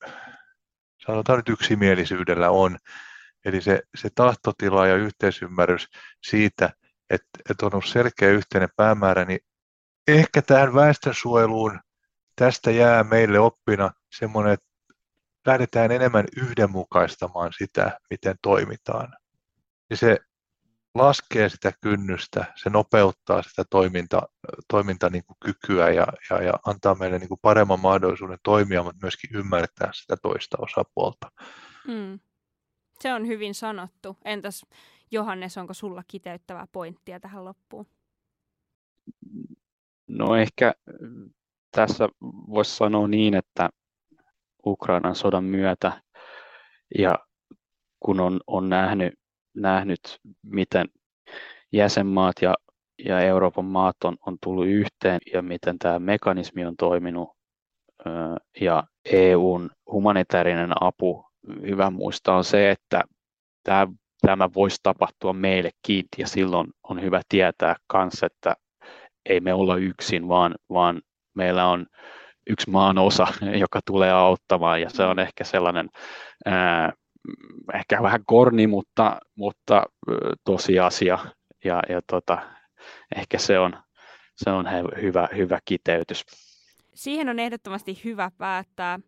sanotaan 1.06 1.36
nyt 1.36 1.48
yksimielisyydellä 1.48 2.50
on, 2.50 2.78
Eli 3.44 3.60
se, 3.60 3.82
se 3.94 4.08
tahtotila 4.14 4.86
ja 4.86 4.96
yhteisymmärrys 4.96 5.88
siitä, 6.22 6.70
että, 7.10 7.28
että 7.50 7.66
on 7.66 7.74
ollut 7.74 7.88
selkeä 7.88 8.28
yhteinen 8.28 8.68
päämäärä, 8.76 9.24
niin 9.24 9.40
ehkä 10.08 10.42
tähän 10.42 10.74
väestönsuojeluun 10.74 11.80
tästä 12.36 12.70
jää 12.70 13.04
meille 13.04 13.38
oppina 13.38 13.90
semmoinen, 14.18 14.52
että 14.52 14.66
lähdetään 15.46 15.92
enemmän 15.92 16.24
yhdenmukaistamaan 16.36 17.52
sitä, 17.58 17.98
miten 18.10 18.34
toimitaan. 18.42 19.16
Ja 19.90 19.96
se 19.96 20.18
laskee 20.94 21.48
sitä 21.48 21.72
kynnystä, 21.80 22.44
se 22.56 22.70
nopeuttaa 22.70 23.42
sitä 23.42 23.64
toiminta, 23.70 24.22
toiminta 24.68 25.10
niin 25.10 25.24
kuin 25.24 25.36
kykyä 25.44 25.90
ja, 25.90 26.06
ja, 26.30 26.42
ja 26.42 26.52
antaa 26.66 26.94
meille 26.94 27.18
niin 27.18 27.28
kuin 27.28 27.40
paremman 27.42 27.80
mahdollisuuden 27.80 28.38
toimia, 28.44 28.82
mutta 28.82 28.98
myöskin 29.02 29.36
ymmärtää 29.36 29.90
sitä 29.92 30.16
toista 30.22 30.56
osapuolta. 30.60 31.30
Mm. 31.88 32.18
Se 33.02 33.14
on 33.14 33.26
hyvin 33.26 33.54
sanottu. 33.54 34.16
Entäs 34.24 34.66
Johannes, 35.10 35.58
onko 35.58 35.74
sulla 35.74 36.02
kiteyttävää 36.08 36.66
pointtia 36.72 37.20
tähän 37.20 37.44
loppuun? 37.44 37.86
No 40.08 40.36
ehkä 40.36 40.74
tässä 41.76 42.08
voisi 42.22 42.76
sanoa 42.76 43.08
niin, 43.08 43.34
että 43.34 43.70
Ukrainan 44.66 45.14
sodan 45.14 45.44
myötä 45.44 46.02
ja 46.98 47.18
kun 48.00 48.20
on, 48.20 48.40
on 48.46 48.68
nähnyt, 48.68 49.14
nähnyt, 49.54 50.20
miten 50.42 50.88
jäsenmaat 51.72 52.34
ja, 52.42 52.54
ja 53.04 53.20
Euroopan 53.20 53.64
maat 53.64 53.96
on, 54.04 54.16
on 54.26 54.36
tullut 54.42 54.66
yhteen 54.66 55.20
ja 55.32 55.42
miten 55.42 55.78
tämä 55.78 55.98
mekanismi 55.98 56.64
on 56.64 56.76
toiminut 56.76 57.28
ja 58.60 58.84
EUn 59.04 59.70
humanitaarinen 59.92 60.82
apu 60.82 61.31
hyvä 61.62 61.90
muistaa 61.90 62.36
on 62.36 62.44
se, 62.44 62.70
että 62.70 63.02
tämä, 63.62 63.86
tämä 64.20 64.48
voisi 64.54 64.76
tapahtua 64.82 65.32
meillekin 65.32 66.04
ja 66.18 66.26
silloin 66.26 66.70
on 66.82 67.02
hyvä 67.02 67.20
tietää 67.28 67.76
myös, 67.92 68.22
että 68.22 68.54
ei 69.26 69.40
me 69.40 69.54
olla 69.54 69.76
yksin, 69.76 70.28
vaan, 70.28 70.54
vaan 70.70 71.02
meillä 71.34 71.66
on 71.66 71.86
yksi 72.46 72.70
maan 72.70 72.98
osa, 72.98 73.26
joka 73.64 73.80
tulee 73.86 74.12
auttamaan 74.12 74.80
ja 74.80 74.90
se 74.90 75.04
on 75.04 75.18
ehkä 75.18 75.44
sellainen 75.44 75.88
ää, 76.46 76.92
ehkä 77.74 78.02
vähän 78.02 78.24
korni, 78.26 78.66
mutta, 78.66 79.20
mutta 79.34 79.82
tosiasia 80.44 81.18
ja, 81.64 81.82
ja 81.88 82.00
tota, 82.06 82.38
ehkä 83.16 83.38
se 83.38 83.58
on, 83.58 83.76
se 84.36 84.50
on 84.50 84.66
hyvä, 85.02 85.28
hyvä 85.36 85.58
kiteytys. 85.64 86.24
Siihen 86.94 87.28
on 87.28 87.38
ehdottomasti 87.38 88.00
hyvä 88.04 88.30
päättää. 88.38 89.00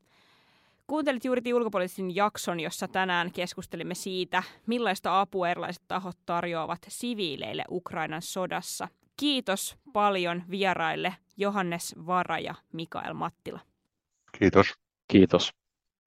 Kuuntelit 0.86 1.24
juuri 1.24 1.54
ulkopoliittisen 1.54 2.14
jakson, 2.16 2.60
jossa 2.60 2.88
tänään 2.88 3.32
keskustelimme 3.32 3.94
siitä, 3.94 4.42
millaista 4.66 5.20
apua 5.20 5.48
erilaiset 5.48 5.82
tahot 5.88 6.16
tarjoavat 6.26 6.78
siviileille 6.88 7.64
Ukrainan 7.70 8.22
sodassa. 8.22 8.88
Kiitos 9.16 9.76
paljon 9.92 10.42
vieraille 10.50 11.14
Johannes 11.36 11.94
Vara 12.06 12.38
ja 12.38 12.54
Mikael 12.72 13.14
Mattila. 13.14 13.60
Kiitos. 14.38 14.66
Kiitos. 15.08 15.63